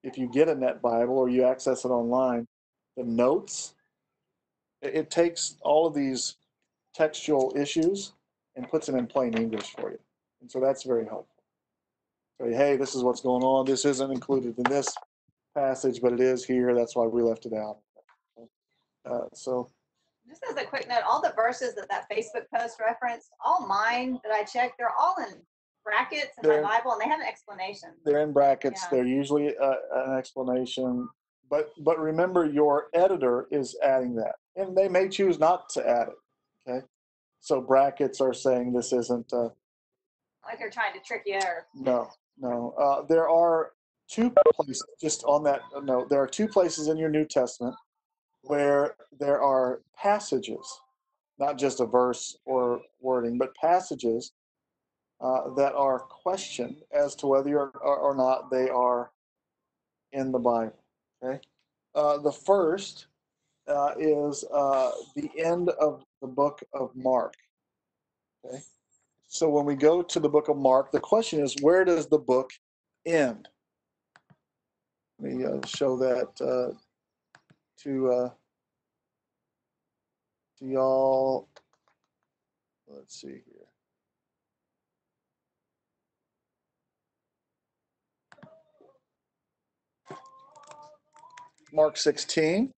[0.04, 2.48] if you get a NET Bible or you access it online,
[2.98, 3.76] the notes,
[4.82, 6.36] it, it takes all of these
[6.94, 8.14] textual issues
[8.56, 10.00] and puts them in plain English for you.
[10.42, 11.28] And so that's very helpful.
[12.42, 13.66] Say, hey, this is what's going on.
[13.66, 14.94] This isn't included in this
[15.56, 16.76] passage, but it is here.
[16.76, 17.78] That's why we left it out.
[19.10, 19.70] Uh, so,
[20.28, 24.20] Just as a quick note, all the verses that that Facebook post referenced, all mine
[24.24, 25.36] that I checked, they're all in
[25.84, 27.90] brackets in my They're- Bible, and they have an explanation.
[28.06, 28.82] they're in brackets.
[28.84, 28.90] Yeah.
[28.92, 31.10] They're usually uh, an explanation.
[31.50, 36.08] But but remember, your editor is adding that, and they may choose not to add
[36.08, 36.70] it.
[36.72, 36.86] Okay,
[37.42, 39.32] so brackets are saying this isn't.
[39.34, 39.50] Uh,
[40.46, 42.72] Like they're trying to trick you or No, no.
[42.78, 43.74] Uh, there are
[44.10, 47.76] two places, just on that note, there are two places in your New Testament
[48.44, 50.80] where there are passages,
[51.40, 54.32] not just a verse or wording, but passages
[55.22, 59.12] uh, that are questioned as to whether or, or, not they are
[60.12, 60.78] in the Bible.
[61.24, 61.40] Okay.
[61.96, 63.08] Uh, the first
[63.68, 67.36] uh, is uh, the end of the book of Mark.
[68.46, 68.62] Okay.
[69.28, 72.20] So when we go to the book of Mark, the question is, where does the
[72.20, 72.52] book
[73.06, 73.48] end?
[75.20, 76.78] Let me uh, show that uh,
[77.84, 78.30] to uh,
[80.60, 81.50] to y'all.
[82.88, 83.68] Let's see here.
[91.74, 92.72] Mark 16.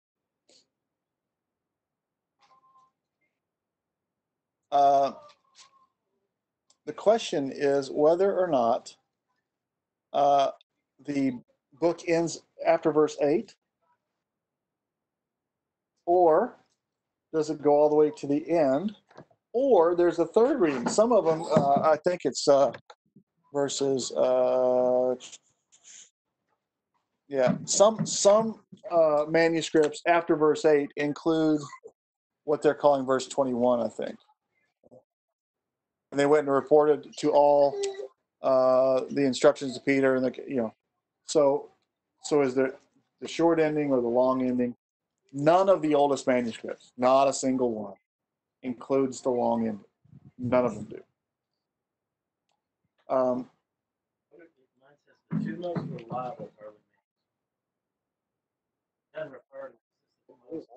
[4.72, 5.12] Uh,
[6.86, 8.95] the question is whether or not
[10.14, 10.51] uh,
[11.06, 11.34] the
[11.80, 13.53] book ends after verse 8
[16.06, 16.58] or
[17.34, 18.95] does it go all the way to the end?
[19.53, 20.88] Or there's a third reading.
[20.88, 22.72] Some of them uh, i think it's uh,
[23.53, 25.16] verses uh,
[27.28, 31.62] yeah some some uh, manuscripts after verse 8 include
[32.43, 34.16] what they're calling verse 21 i think.
[36.12, 37.76] And they went and reported to all
[38.41, 40.74] uh, the instructions to Peter, and the you know,
[41.26, 41.72] so
[42.24, 42.76] So is there
[43.22, 44.76] the short ending or the long ending?
[45.38, 47.95] None of the oldest manuscripts, not a single one,
[48.63, 49.83] includes the long ending.
[50.39, 51.01] None of them do.
[53.13, 53.49] Um,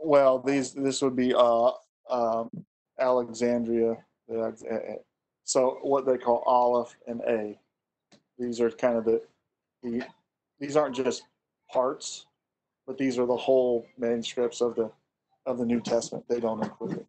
[0.02, 1.70] well, these this would be uh,
[2.10, 2.50] um,
[2.98, 3.96] Alexandria.
[4.28, 4.52] uh, uh,
[5.44, 7.56] So what they call Aleph and A.
[8.40, 9.22] These are kind of the,
[9.84, 10.02] the
[10.58, 11.22] these aren't just
[11.70, 12.26] parts,
[12.88, 14.90] but these are the whole manuscripts of the
[15.44, 16.24] of the New Testament.
[16.28, 17.06] They don't include it.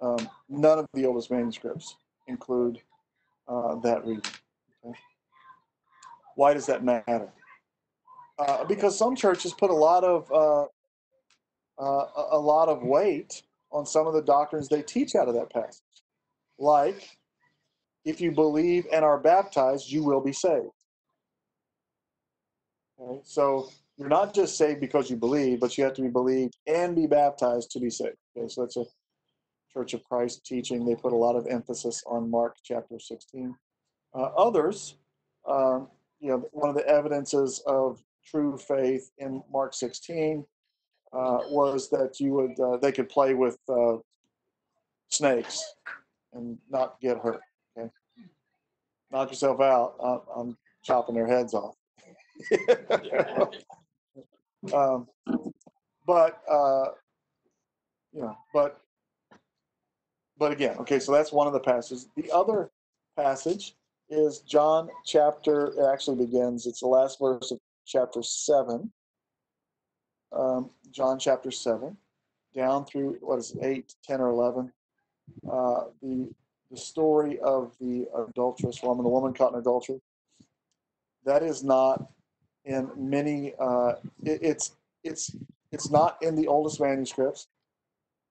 [0.00, 2.80] Um, none of the oldest manuscripts include
[3.46, 4.22] uh, that reading.
[4.84, 4.98] Okay?
[6.34, 7.28] Why does that matter?
[8.38, 10.64] Uh, because some churches put a lot of uh,
[11.78, 15.50] uh, a, lot of weight on some of the doctrines they teach out of that
[15.50, 15.82] passage.
[16.58, 17.10] Like,
[18.04, 20.70] if you believe and are baptized, you will be saved.
[22.98, 26.56] Okay, so you're not just saved because you believe, but you have to be believed
[26.66, 28.16] and be baptized to be saved.
[28.36, 28.84] Okay, so that's a
[29.72, 30.84] Church of Christ teaching.
[30.84, 33.54] They put a lot of emphasis on Mark chapter 16.
[34.14, 34.96] Uh, others,
[35.46, 35.88] um,
[36.20, 40.44] you know, one of the evidences of true faith in Mark 16
[41.12, 43.96] uh, was that you would uh, they could play with uh,
[45.08, 45.62] snakes
[46.32, 47.40] and not get hurt.
[47.76, 47.90] Okay,
[49.10, 49.94] knock yourself out.
[50.02, 51.76] I'm, I'm chopping their heads off.
[54.72, 55.06] um,
[56.06, 56.86] but uh,
[58.12, 58.80] you know, but
[60.38, 60.98] but again, okay.
[60.98, 62.08] So that's one of the passages.
[62.16, 62.70] The other
[63.16, 63.74] passage
[64.08, 65.68] is John chapter.
[65.68, 66.66] It actually begins.
[66.66, 68.92] It's the last verse of chapter seven
[70.32, 71.96] um, John chapter 7,
[72.54, 74.72] down through, what is it, 8, 10, or 11.
[75.50, 76.30] Uh, the,
[76.70, 80.00] the story of the adulterous woman, the woman caught in adultery.
[81.24, 82.08] That is not
[82.66, 83.92] in many, uh,
[84.24, 84.72] it, it's,
[85.04, 85.34] it's,
[85.72, 87.46] it's not in the oldest manuscripts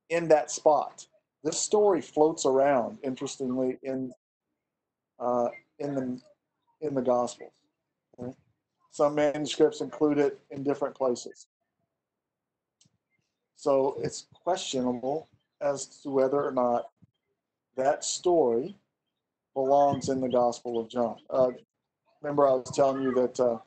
[0.10, 1.08] in that spot.
[1.44, 4.12] This story floats around, interestingly, in,
[5.20, 5.48] uh,
[5.80, 6.22] in, the,
[6.82, 7.54] in the Gospels.
[8.20, 8.34] Okay?
[8.92, 11.48] Some manuscripts include it in different places.
[13.56, 15.30] So it's questionable
[15.62, 16.90] as to whether or not
[17.78, 18.76] that story
[19.54, 21.18] belongs in the Gospel of John.
[21.30, 21.52] Uh,
[22.22, 23.58] remember, I was telling you that uh,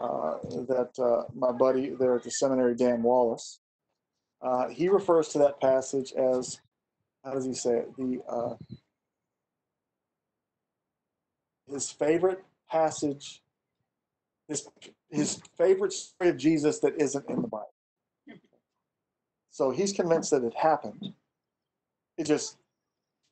[0.00, 3.60] uh, that uh, my buddy there at the seminary, Dan Wallace,
[4.42, 6.60] uh, he refers to that passage as
[7.24, 7.96] how does he say it?
[7.96, 8.54] The uh,
[11.70, 13.42] his favorite passage,
[14.48, 14.68] his
[15.10, 17.68] his favorite story of Jesus that isn't in the Bible.
[19.50, 21.14] So he's convinced that it happened.
[22.18, 22.58] It just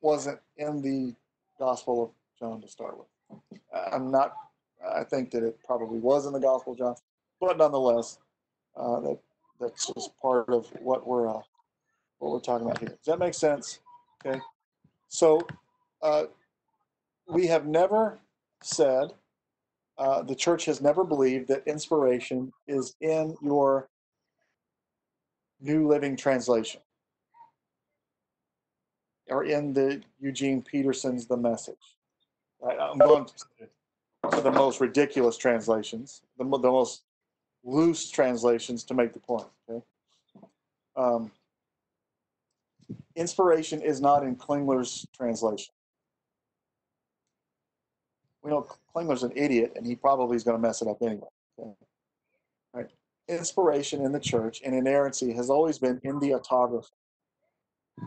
[0.01, 1.15] wasn't in the
[1.59, 3.09] Gospel of John to start with.
[3.93, 4.33] I'm not.
[4.89, 6.95] I think that it probably was in the Gospel of John,
[7.41, 8.19] but nonetheless,
[8.77, 9.19] uh, that
[9.61, 11.41] that's just part of what we're uh,
[12.19, 12.89] what we're talking about here.
[12.89, 13.81] Does that make sense?
[14.25, 14.41] Okay.
[15.09, 15.47] So
[16.03, 16.25] uh,
[17.29, 18.19] we have never
[18.63, 19.13] said
[19.99, 23.89] uh, the church has never believed that inspiration is in your
[25.61, 26.81] New Living Translation
[29.29, 31.77] or in the Eugene Peterson's The Message.
[32.61, 32.79] Right?
[32.79, 33.33] I'm going to
[34.31, 37.03] the most ridiculous translations, the, the most
[37.65, 39.47] loose translations to make the point.
[39.69, 39.85] Okay.
[40.97, 41.31] Um,
[43.17, 45.73] inspiration is not in Klingler's translation.
[48.43, 51.29] We know Klingler's an idiot, and he probably is going to mess it up anyway.
[51.59, 51.71] Okay.
[52.75, 52.91] Right.
[53.29, 56.91] Inspiration in the church and inerrancy has always been in the autographa,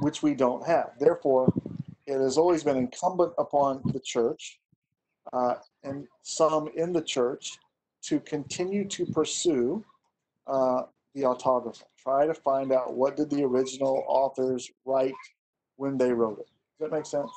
[0.02, 0.92] which we don't have.
[1.00, 1.54] Therefore,
[2.06, 4.60] it has always been incumbent upon the church
[5.34, 7.58] uh, and some in the church
[8.04, 9.84] to continue to pursue
[10.48, 11.84] uh, the autographa.
[11.98, 15.14] Try to find out what did the original authors write
[15.78, 16.48] when they wrote it.
[16.80, 17.32] Does that make sense?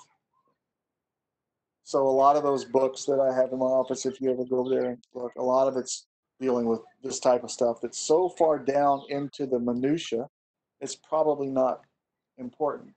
[1.84, 4.45] So a lot of those books that I have in my office, if you ever
[4.45, 6.07] go over there and look, a lot of it's
[6.39, 10.28] dealing with this type of stuff that's so far down into the minutia,
[10.80, 11.80] it's probably not
[12.36, 12.93] important.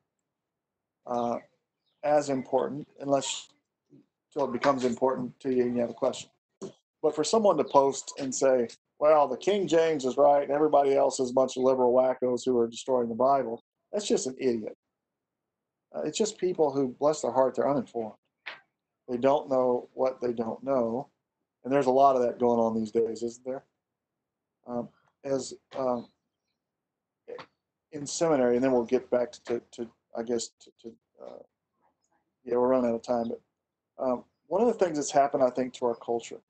[1.08, 1.38] Uh,
[2.04, 3.48] as important, unless
[4.34, 6.30] till it becomes important to you and you have a question.
[7.02, 8.68] But for someone to post and say,
[9.00, 12.46] well, the King James is right and everybody else is a bunch of liberal wackos
[12.46, 14.78] who are destroying the Bible, that's just an idiot.
[15.94, 18.16] Uh, it's just people who, bless their heart, they're uninformed.
[19.10, 21.10] They don't know what they don't know.
[21.64, 23.64] And there's a lot of that going on these days, isn't there?
[24.68, 24.90] Um,
[25.26, 26.08] as um,
[27.92, 31.40] in seminary, and then we'll get back to, to I guess, to, to uh,
[32.44, 33.28] yeah, we're running out of time.
[33.28, 33.42] But
[34.02, 36.42] um, one of the things that's happened, I think, to our culture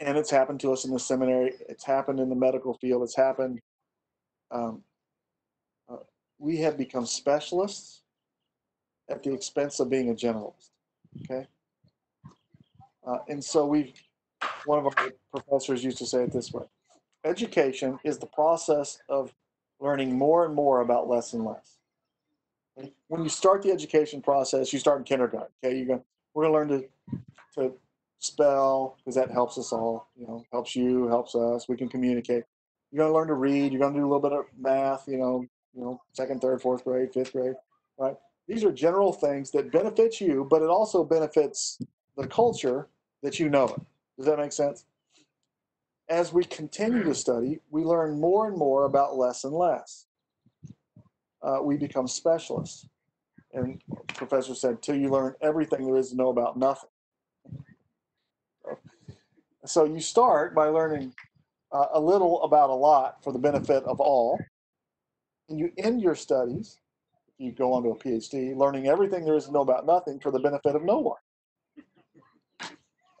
[0.00, 1.54] and it's happened to us in the seminary.
[1.68, 3.02] It's happened in the medical field.
[3.02, 3.60] It's happened.
[4.50, 4.82] Um,
[5.90, 5.98] uh,
[6.38, 8.02] we have become specialists
[9.08, 10.70] at the expense of being a generalist.
[11.22, 11.46] Okay.
[13.06, 13.92] Uh, and so we've,
[14.64, 16.64] one of our professors used to say it this way
[17.24, 19.32] education is the process of
[19.80, 21.73] learning more and more about less and less.
[23.08, 25.48] When you start the education process, you start in kindergarten.
[25.64, 25.76] Okay.
[25.76, 26.04] You're going to,
[26.34, 26.84] we're to learn to,
[27.54, 27.72] to
[28.18, 31.68] spell because that helps us all, you know, helps you, helps us.
[31.68, 32.44] We can communicate.
[32.90, 33.72] You're to learn to read.
[33.72, 35.44] You're to do a little bit of math, you know,
[35.74, 37.54] you know, second, third, fourth grade, fifth grade,
[37.98, 38.16] right?
[38.46, 41.78] These are general things that benefit you, but it also benefits
[42.16, 42.88] the culture
[43.22, 43.80] that you know it.
[44.16, 44.84] Does that make sense?
[46.08, 50.06] As we continue to study, we learn more and more about less and less.
[51.44, 52.88] Uh, we become specialists.
[53.52, 56.88] And professor said, till you learn everything there is to know about nothing.
[59.66, 61.14] So you start by learning
[61.70, 64.38] uh, a little about a lot for the benefit of all.
[65.48, 66.78] And you end your studies,
[67.28, 70.18] if you go on to a PhD, learning everything there is to know about nothing
[70.20, 71.18] for the benefit of no one.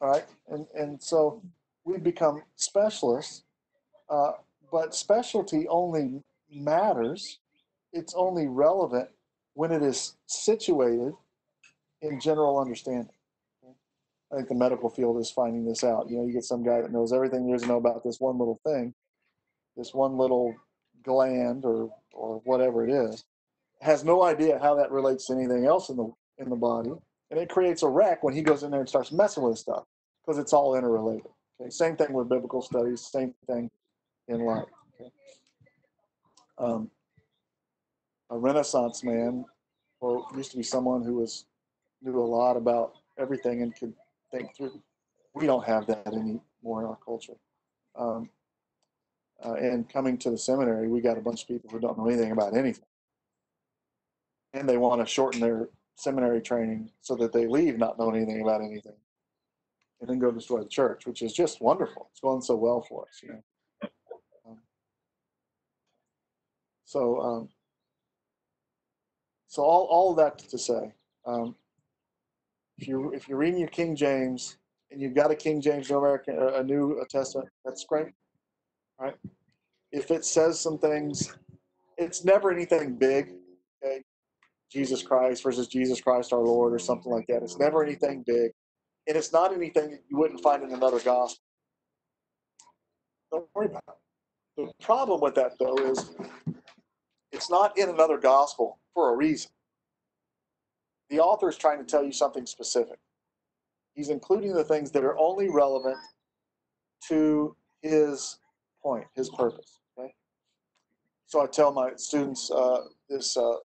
[0.00, 0.24] All right.
[0.48, 1.42] And, and so
[1.84, 3.44] we become specialists,
[4.08, 4.32] uh,
[4.72, 7.38] but specialty only matters,
[7.94, 9.08] it's only relevant
[9.54, 11.14] when it is situated
[12.02, 13.08] in general understanding.
[14.32, 16.10] I think the medical field is finding this out.
[16.10, 18.18] You know, you get some guy that knows everything there is to know about this
[18.18, 18.92] one little thing,
[19.76, 20.54] this one little
[21.04, 23.24] gland or or whatever it is,
[23.80, 26.90] has no idea how that relates to anything else in the in the body,
[27.30, 29.84] and it creates a wreck when he goes in there and starts messing with stuff
[30.24, 31.30] because it's all interrelated.
[31.60, 33.70] Okay, same thing with biblical studies, same thing
[34.26, 34.64] in life.
[35.00, 35.10] Okay?
[36.58, 36.90] Um,
[38.30, 39.44] a Renaissance man,
[40.00, 41.46] or used to be someone who was
[42.02, 43.94] knew a lot about everything and could
[44.30, 44.80] think through.
[45.34, 47.34] We don't have that anymore in our culture.
[47.96, 48.30] Um,
[49.44, 52.06] uh, and coming to the seminary, we got a bunch of people who don't know
[52.06, 52.84] anything about anything.
[54.52, 58.42] And they want to shorten their seminary training so that they leave not knowing anything
[58.42, 58.94] about anything
[60.04, 62.08] and then go destroy the church, which is just wonderful.
[62.10, 63.88] It's going so well for us, you know.
[64.46, 64.58] Um,
[66.84, 67.48] so, um,
[69.54, 70.92] so all, all that to say,
[71.26, 71.54] um,
[72.76, 74.56] if you if you're reading your King James
[74.90, 78.08] and you've got a King James New American, a New Testament, that's great,
[78.98, 79.14] right?
[79.92, 81.36] If it says some things,
[81.96, 83.30] it's never anything big.
[83.84, 84.02] Okay,
[84.72, 87.44] Jesus Christ versus Jesus Christ our Lord or something like that.
[87.44, 88.50] It's never anything big,
[89.06, 91.44] and it's not anything that you wouldn't find in another gospel.
[93.30, 94.66] Don't worry about it.
[94.80, 96.10] The problem with that though is
[97.34, 99.50] it's not in another gospel for a reason.
[101.10, 102.98] The author is trying to tell you something specific.
[103.94, 105.98] He's including the things that are only relevant
[107.08, 108.38] to his
[108.82, 109.80] point, his purpose.
[109.98, 110.14] Okay.
[111.26, 113.36] So I tell my students uh, this.
[113.36, 113.56] Uh,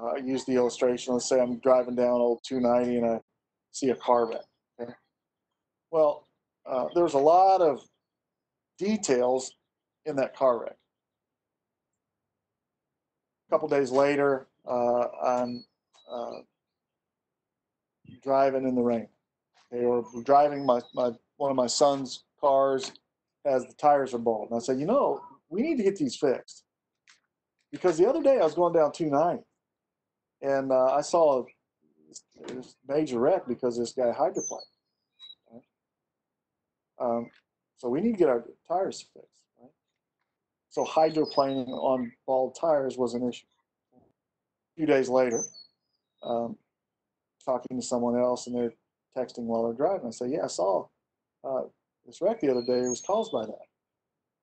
[0.00, 1.12] I use the illustration.
[1.12, 3.20] Let's say I'm driving down old 290 and I
[3.70, 4.40] see a car wreck.
[4.80, 4.92] Okay.
[5.90, 6.26] Well,
[6.66, 7.80] uh, there's a lot of
[8.78, 9.52] details
[10.04, 10.76] in that car wreck.
[13.54, 15.64] A couple days later, uh, I'm
[16.10, 16.38] uh,
[18.20, 19.06] driving in the rain.
[19.70, 22.90] They were driving my, my one of my son's cars
[23.44, 24.50] as the tires are bald.
[24.50, 26.64] And I said, you know, we need to get these fixed.
[27.70, 29.44] Because the other day I was going down 290
[30.42, 31.44] and uh, I saw
[32.48, 34.62] this major wreck because this guy hydroplaned.
[35.52, 35.62] Right?
[37.00, 37.30] Um,
[37.76, 39.33] so we need to get our tires fixed.
[40.74, 43.46] So hydroplaning on bald tires was an issue.
[43.94, 45.44] A few days later,
[46.24, 46.56] um,
[47.44, 48.72] talking to someone else and they're
[49.16, 50.08] texting while they're driving.
[50.08, 50.88] I say, yeah, I saw
[51.44, 51.60] uh,
[52.04, 52.80] this wreck the other day.
[52.80, 53.66] It was caused by that.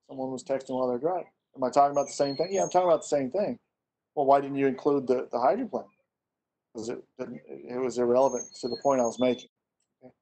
[0.07, 1.27] Someone was texting while they're driving.
[1.57, 2.47] Am I talking about the same thing?
[2.49, 3.59] Yeah, I'm talking about the same thing.
[4.15, 5.83] Well, why didn't you include the, the hydroplane?
[6.73, 9.49] Because it, it was irrelevant to the point I was making.
[10.01, 10.13] Okay.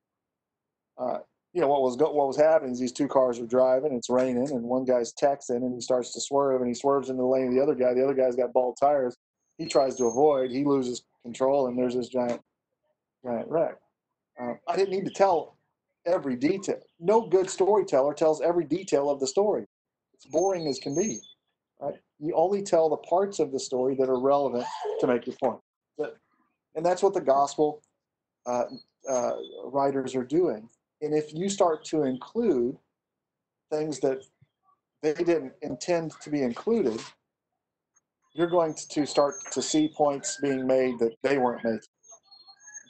[0.98, 1.20] Uh,
[1.54, 3.94] you know what was what was happening is these two cars are driving.
[3.94, 7.22] It's raining, and one guy's texting, and he starts to swerve, and he swerves into
[7.22, 7.94] the lane of the other guy.
[7.94, 9.16] The other guy's got bald tires.
[9.58, 10.52] He tries to avoid.
[10.52, 12.42] He loses control, and there's this giant
[13.26, 13.76] giant wreck.
[14.40, 15.58] Uh, I didn't need to tell
[16.06, 16.80] every detail.
[17.00, 19.66] No good storyteller tells every detail of the story.
[20.14, 21.20] It's boring as can be.
[21.82, 21.96] Right?
[22.20, 24.66] You only tell the parts of the story that are relevant
[25.00, 25.60] to make your point.
[25.98, 26.18] But,
[26.76, 27.82] and that's what the gospel
[28.46, 28.66] uh,
[29.10, 29.34] uh,
[29.66, 30.70] writers are doing.
[31.02, 32.78] And if you start to include
[33.72, 34.24] things that
[35.02, 37.00] they didn't intend to be included,
[38.34, 41.80] you're going to start to see points being made that they weren't making.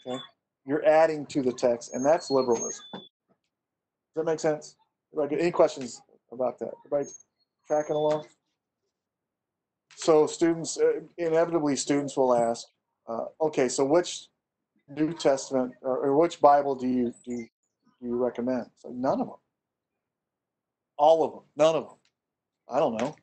[0.07, 0.19] Okay?
[0.65, 2.83] You're adding to the text, and that's liberalism.
[2.93, 3.03] Does
[4.15, 4.75] that make sense?
[5.31, 6.01] Any questions
[6.31, 6.71] about that?
[6.85, 7.09] Everybody
[7.67, 8.25] tracking along?
[9.95, 12.67] So students, uh, inevitably, students will ask,
[13.07, 14.27] uh, okay, so which
[14.87, 17.45] New Testament or, or which Bible do you do
[18.01, 18.67] do you recommend?
[18.77, 19.35] So none of them.
[20.97, 21.43] All of them.
[21.55, 21.97] None of them.
[22.69, 23.15] I don't know.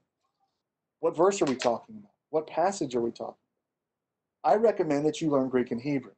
[1.01, 2.11] What verse are we talking about?
[2.31, 3.35] What passage are we talking?
[4.43, 4.53] About?
[4.53, 6.12] I recommend that you learn Greek and Hebrew.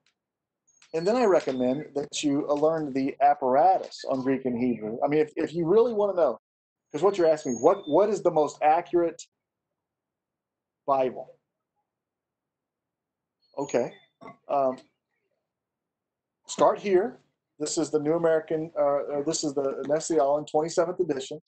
[0.94, 4.98] And then I recommend that you uh, learn the apparatus on Greek and Hebrew.
[5.04, 6.38] I mean, if, if you really want to know,
[6.90, 9.22] because what you're asking me, what, what is the most accurate
[10.86, 11.34] Bible?
[13.58, 13.92] Okay.
[14.48, 14.78] Um,
[16.46, 17.18] start here.
[17.58, 21.40] This is the New American, uh, uh, this is the Nestle-Aland 27th edition.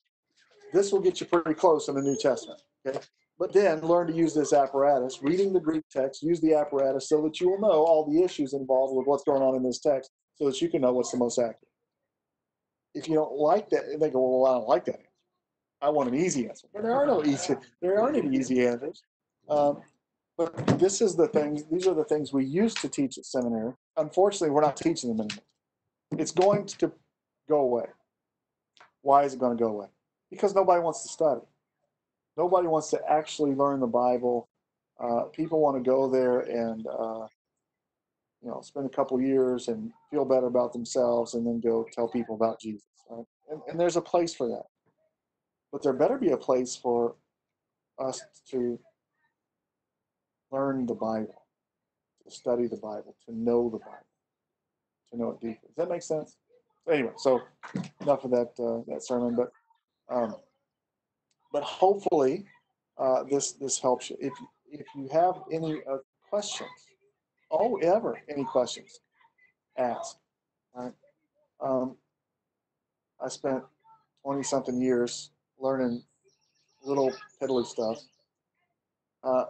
[0.73, 2.61] This will get you pretty close in the New Testament.
[2.87, 2.99] Okay.
[3.39, 7.21] But then learn to use this apparatus, reading the Greek text, use the apparatus so
[7.23, 10.11] that you will know all the issues involved with what's going on in this text
[10.35, 11.57] so that you can know what's the most accurate.
[12.93, 15.07] If you don't like that, they go, well, I don't like that answer.
[15.81, 16.67] I want an easy answer.
[16.73, 19.01] But there are no easy, there aren't any easy answers.
[19.49, 19.81] Um,
[20.37, 23.73] but this is the things, these are the things we used to teach at seminary.
[23.97, 25.43] Unfortunately, we're not teaching them anymore.
[26.17, 26.91] It's going to
[27.47, 27.85] go away.
[29.01, 29.87] Why is it going to go away?
[30.29, 31.41] Because nobody wants to study
[32.37, 34.49] nobody wants to actually learn the Bible.
[34.99, 37.27] Uh, people want to go there and uh,
[38.41, 42.07] you know spend a couple years and feel better about themselves, and then go tell
[42.07, 42.85] people about Jesus.
[43.09, 43.25] Right?
[43.49, 44.65] And, and there's a place for that,
[45.71, 47.15] but there better be a place for
[47.99, 48.79] us to
[50.51, 51.45] learn the Bible,
[52.23, 54.10] to study the Bible, to know the Bible,
[55.11, 55.67] to know it deeply.
[55.67, 56.37] Does that make sense?
[56.89, 57.41] Anyway, so
[58.01, 59.51] enough of that uh, that sermon, but.
[60.09, 60.35] Um,
[61.51, 62.45] but hopefully
[62.97, 64.17] uh, this this helps you.
[64.19, 64.33] If
[64.69, 65.97] if you have any uh,
[66.29, 66.69] questions,
[67.49, 68.99] oh ever any questions,
[69.77, 70.17] ask.
[70.73, 70.93] Right?
[71.59, 71.97] Um,
[73.23, 73.63] I spent
[74.23, 76.03] twenty something years learning
[76.83, 77.99] little piddly stuff
[79.23, 79.45] uh,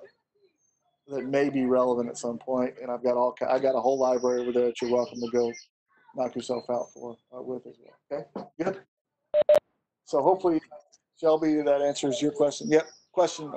[1.12, 4.00] that may be relevant at some point, and I've got all I got a whole
[4.00, 5.52] library over there that you're welcome to go
[6.16, 8.26] knock yourself out for uh, with as well.
[8.40, 8.82] Okay, good.
[10.06, 10.62] So hopefully
[11.20, 12.70] Shelby, that answers your question.
[12.70, 13.52] Yep, question.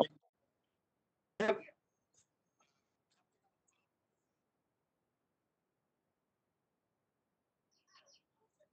[1.41, 1.59] Yep.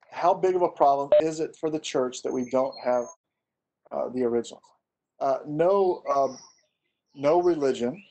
[0.09, 3.05] How big of a problem is it for the church that we don't have
[3.91, 4.61] uh, the originals?
[5.19, 6.37] Uh, no, um,
[7.15, 8.03] no religion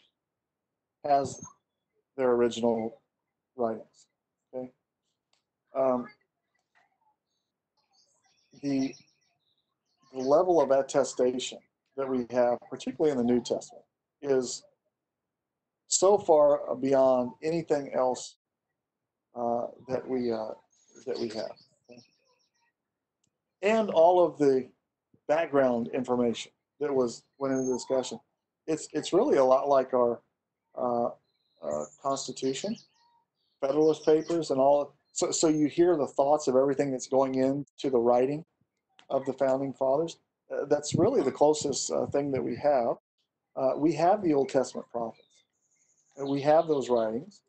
[1.05, 1.41] has
[2.17, 3.01] their original
[3.57, 4.07] writings.
[4.55, 4.71] Okay.
[5.75, 6.07] Um,
[8.63, 8.95] the
[10.13, 11.59] the level of attestation
[11.97, 13.85] that we have, particularly in the New Testament,
[14.23, 14.65] is
[15.87, 18.37] so far beyond anything else
[19.35, 20.51] uh, that we uh,
[21.07, 21.53] that we have,
[23.63, 24.69] and all of the
[25.29, 28.19] background information that was went into the discussion.
[28.67, 30.21] It's it's really a lot like our
[32.03, 32.77] Constitution,
[33.61, 34.95] Federalist Papers, and all.
[35.13, 38.45] So so you hear the thoughts of everything that's going into the writing
[39.11, 40.19] of the founding fathers.
[40.51, 42.97] Uh, that's really the closest uh, thing that we have.
[43.57, 45.27] Uh, we have the Old Testament prophets.
[46.17, 47.43] We have those writings,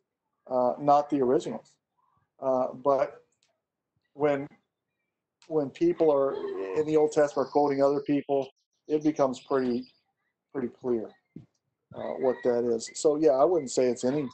[0.47, 1.73] uh, not the originals.
[2.39, 3.23] Uh, but
[4.13, 4.47] when
[5.47, 6.33] when people are
[6.79, 8.49] in the Old Testament quoting other people,
[8.87, 9.85] it becomes pretty
[10.53, 11.09] pretty clear
[11.95, 12.89] uh, what that is.
[12.93, 14.27] So yeah, I wouldn't say it's any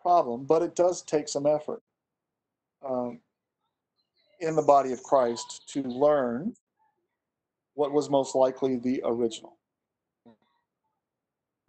[0.00, 1.82] problem, but it does take some effort.
[2.86, 3.20] Um,
[4.42, 6.54] in the body of Christ to learn
[7.74, 9.56] what was most likely the original.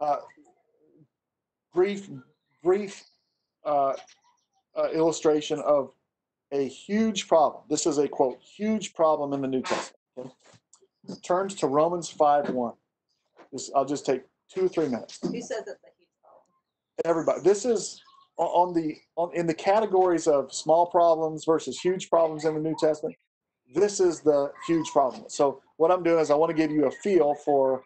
[0.00, 0.18] Uh,
[1.72, 2.10] brief,
[2.62, 3.04] brief
[3.64, 3.94] uh,
[4.76, 5.92] uh, illustration of
[6.52, 7.62] a huge problem.
[7.70, 9.94] This is a quote, huge problem in the New Testament.
[10.18, 10.30] Okay?
[11.22, 12.74] Turns to Romans 5 1.
[13.52, 14.22] This, I'll just take
[14.52, 15.18] two or three minutes.
[15.22, 17.04] Who says it's a huge problem?
[17.04, 18.00] Everybody, this is
[18.36, 22.76] on the on, in the categories of small problems versus huge problems in the New
[22.78, 23.14] Testament,
[23.74, 25.24] this is the huge problem.
[25.28, 27.82] So what I'm doing is I want to give you a feel for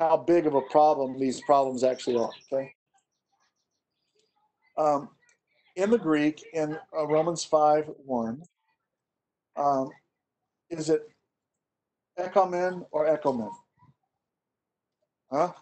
[0.00, 2.30] how big of a problem these problems actually are.
[2.52, 2.72] Okay.
[4.76, 5.08] Um,
[5.76, 8.42] in the Greek, in uh, Romans 5 1,
[9.56, 9.90] um,
[10.70, 11.08] is it
[12.18, 13.50] ekomen or ekomen?
[15.30, 15.52] Huh?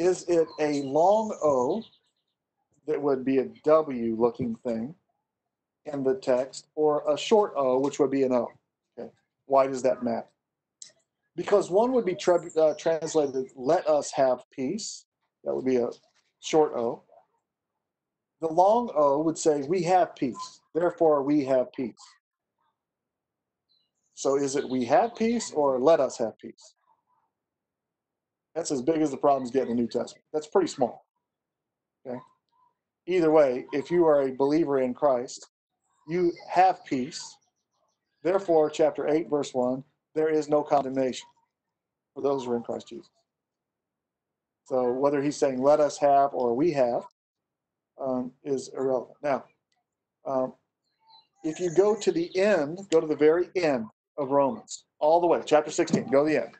[0.00, 1.84] Is it a long O
[2.86, 4.94] that would be a W looking thing
[5.84, 8.48] in the text, or a short O, which would be an O.
[8.98, 9.10] Okay.
[9.44, 10.26] Why does that matter?
[11.36, 15.04] Because one would be uh, translated, let us have peace.
[15.44, 15.90] That would be a
[16.40, 17.02] short O.
[18.40, 20.60] The long O would say, we have peace.
[20.74, 22.00] Therefore, we have peace.
[24.14, 26.74] So is it we have peace or let us have peace?
[28.60, 30.22] That's as big as the problems get in the New Testament.
[30.34, 31.06] That's pretty small.
[32.06, 32.18] Okay.
[33.06, 35.48] Either way, if you are a believer in Christ,
[36.06, 37.38] you have peace.
[38.22, 39.82] Therefore, chapter 8, verse 1,
[40.14, 41.26] there is no condemnation
[42.12, 43.08] for those who are in Christ Jesus.
[44.66, 47.04] So whether he's saying let us have or we have
[47.98, 49.16] um, is irrelevant.
[49.22, 49.44] Now,
[50.26, 50.52] um,
[51.44, 53.86] if you go to the end, go to the very end
[54.18, 56.58] of Romans, all the way, chapter 16, go to the end.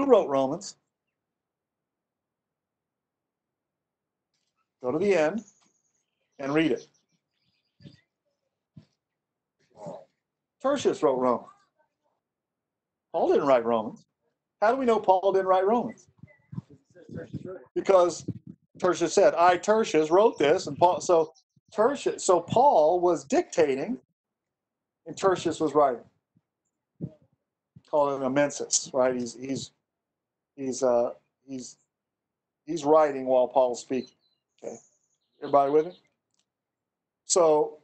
[0.00, 0.76] Who wrote Romans?
[4.82, 5.44] Go to the end
[6.38, 6.86] and read it.
[10.62, 11.50] Tertius wrote Romans.
[13.12, 14.06] Paul didn't write Romans.
[14.62, 16.08] How do we know Paul didn't write Romans?
[17.74, 18.24] Because
[18.78, 21.34] Tertius said, I, Tertius, wrote this, and Paul, so
[21.74, 23.98] Tertius, so Paul was dictating,
[25.06, 26.04] and Tertius was writing.
[27.90, 29.14] Call it amanuensis, right?
[29.14, 29.72] He's he's
[30.56, 31.10] he's uh
[31.46, 31.76] he's
[32.66, 34.16] he's writing while Paul's speaking.
[34.62, 34.76] Okay,
[35.42, 35.92] everybody with me?
[37.24, 37.78] So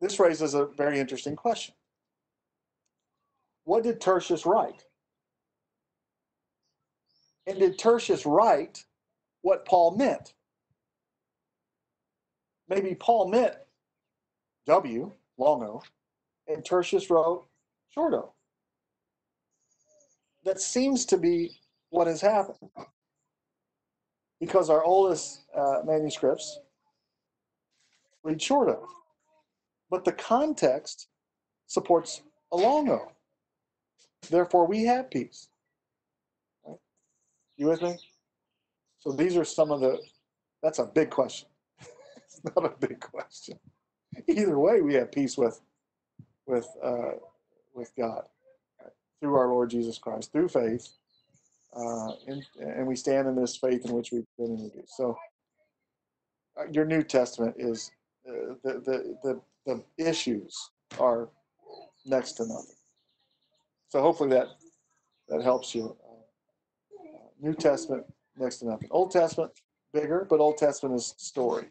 [0.00, 1.74] this raises a very interesting question.
[3.64, 4.84] What did Tertius write?
[7.46, 8.84] And did Tertius write
[9.42, 10.34] what Paul meant?
[12.68, 13.54] Maybe Paul meant
[14.66, 15.82] W, long O,
[16.46, 17.46] and Tertius wrote
[17.88, 18.32] short O.
[20.44, 21.58] That seems to be
[21.90, 22.70] what has happened.
[24.40, 26.60] Because our oldest uh, manuscripts
[28.22, 28.86] read short O.
[29.90, 31.08] But the context
[31.66, 32.22] supports
[32.52, 33.12] a long O.
[34.30, 35.48] Therefore, we have peace.
[36.66, 36.78] Right?
[37.56, 37.96] You with me?
[39.00, 39.98] So these are some of the,
[40.62, 41.48] that's a big question.
[42.16, 43.58] it's not a big question.
[44.26, 45.60] Either way, we have peace with,
[46.46, 47.12] with, uh,
[47.74, 48.24] with God
[48.82, 48.92] right?
[49.20, 50.97] through our Lord Jesus Christ, through faith.
[51.78, 54.96] Uh, and, we stand in this faith in which we've been introduced.
[54.96, 55.16] So
[56.58, 57.92] uh, your New Testament is,
[58.28, 61.28] uh, the, the, the, the issues are
[62.04, 62.74] next to nothing.
[63.90, 64.48] So hopefully that,
[65.28, 65.96] that helps you.
[66.04, 68.04] Uh, New Testament,
[68.36, 68.88] next to nothing.
[68.90, 69.52] Old Testament,
[69.92, 71.66] bigger, but Old Testament is story.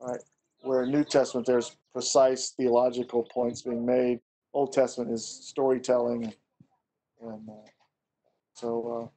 [0.00, 0.20] Right?
[0.60, 4.20] Where New Testament, there's precise theological points being made.
[4.52, 6.32] Old Testament is storytelling.
[7.20, 7.68] And uh,
[8.56, 9.10] so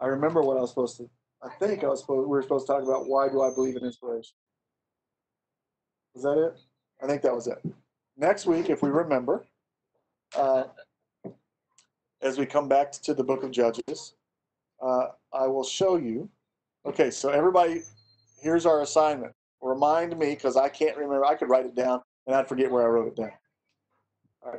[0.00, 1.10] uh, I remember what I was supposed to,
[1.42, 3.76] I think I was supposed, we were supposed to talk about why do I believe
[3.76, 4.34] in inspiration.
[6.14, 6.58] Was that it?
[7.02, 7.58] I think that was it.
[8.16, 9.46] Next week, if we remember,
[10.34, 10.64] uh,
[12.22, 14.14] as we come back to the book of Judges,
[14.82, 16.28] uh, I will show you.
[16.86, 17.82] Okay, so everybody,
[18.40, 19.32] here's our assignment.
[19.60, 21.24] Remind me, because I can't remember.
[21.24, 23.32] I could write it down and I'd forget where I wrote it down.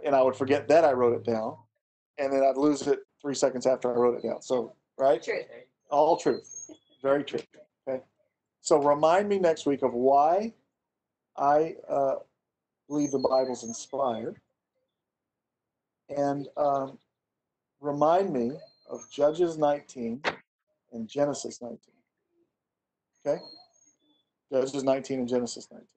[0.05, 1.57] And I would forget that I wrote it down,
[2.19, 4.41] and then I'd lose it three seconds after I wrote it down.
[4.41, 5.21] So, right?
[5.21, 5.45] Truth.
[5.89, 6.69] All truth.
[7.01, 7.39] Very true.
[7.87, 8.01] Okay.
[8.61, 10.53] So remind me next week of why
[11.37, 12.15] I uh,
[12.87, 14.37] believe the Bible's inspired.
[16.09, 16.97] And um,
[17.79, 18.51] remind me
[18.89, 20.21] of Judges 19
[20.91, 21.79] and Genesis 19.
[23.25, 23.41] Okay?
[24.51, 25.87] Judges 19 and Genesis 19.